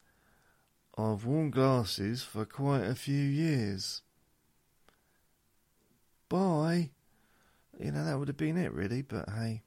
I've 1.00 1.26
worn 1.26 1.50
glasses 1.50 2.24
for 2.24 2.46
quite 2.46 2.84
a 2.84 2.96
few 2.96 3.22
years. 3.22 4.02
Bye. 6.28 6.90
You 7.80 7.92
know, 7.92 8.04
that 8.04 8.20
would 8.20 8.28
have 8.28 8.38
been 8.38 8.58
it, 8.58 8.74
really, 8.74 9.02
but 9.02 9.30
hey. 9.30 9.64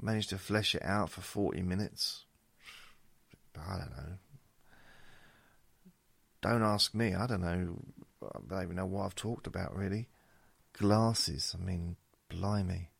Managed 0.00 0.30
to 0.30 0.38
flesh 0.38 0.74
it 0.74 0.82
out 0.84 1.10
for 1.10 1.20
40 1.20 1.62
minutes. 1.62 2.24
I 3.56 3.78
don't 3.78 3.90
know. 3.90 4.12
Don't 6.40 6.62
ask 6.62 6.94
me, 6.94 7.14
I 7.14 7.26
don't 7.26 7.40
know. 7.40 7.82
I 8.22 8.38
don't 8.48 8.62
even 8.62 8.76
know 8.76 8.86
what 8.86 9.04
I've 9.04 9.14
talked 9.14 9.46
about, 9.46 9.76
really. 9.76 10.08
Glasses, 10.72 11.54
I 11.60 11.64
mean, 11.64 11.96
blimey. 12.28 12.90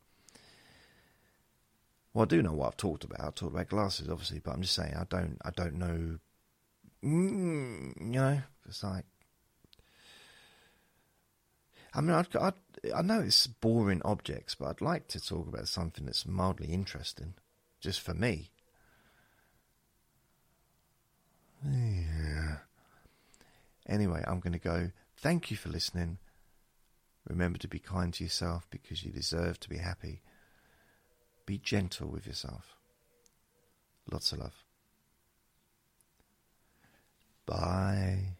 Well, 2.12 2.24
I 2.24 2.26
do 2.26 2.42
know 2.42 2.52
what 2.52 2.66
I've 2.66 2.76
talked 2.76 3.04
about. 3.04 3.20
I've 3.20 3.34
talked 3.36 3.54
about 3.54 3.68
glasses, 3.68 4.08
obviously, 4.08 4.40
but 4.40 4.52
I'm 4.54 4.62
just 4.62 4.74
saying 4.74 4.94
I 4.94 5.04
don't. 5.08 5.38
I 5.44 5.50
don't 5.50 5.74
know 5.74 6.18
mm, 7.04 8.00
you 8.00 8.20
know, 8.20 8.40
it's 8.66 8.82
like. 8.82 9.04
I 11.94 12.00
mean, 12.00 12.10
I'd, 12.12 12.36
I'd, 12.36 12.54
I 12.94 13.02
know 13.02 13.20
it's 13.20 13.46
boring 13.46 14.02
objects, 14.04 14.54
but 14.54 14.68
I'd 14.68 14.80
like 14.80 15.08
to 15.08 15.20
talk 15.20 15.48
about 15.48 15.68
something 15.68 16.04
that's 16.04 16.26
mildly 16.26 16.68
interesting, 16.68 17.34
just 17.80 18.00
for 18.00 18.14
me. 18.14 18.50
Yeah. 21.64 22.58
Anyway, 23.88 24.22
I'm 24.26 24.40
going 24.40 24.52
to 24.52 24.58
go. 24.58 24.90
Thank 25.16 25.50
you 25.50 25.56
for 25.56 25.70
listening. 25.70 26.18
Remember 27.28 27.58
to 27.58 27.68
be 27.68 27.78
kind 27.78 28.12
to 28.14 28.24
yourself 28.24 28.66
because 28.70 29.02
you 29.04 29.10
deserve 29.10 29.58
to 29.60 29.68
be 29.68 29.78
happy. 29.78 30.22
Be 31.46 31.58
gentle 31.58 32.08
with 32.08 32.26
yourself. 32.26 32.76
Lots 34.10 34.32
of 34.32 34.38
love. 34.38 34.67
Bye. 37.48 38.37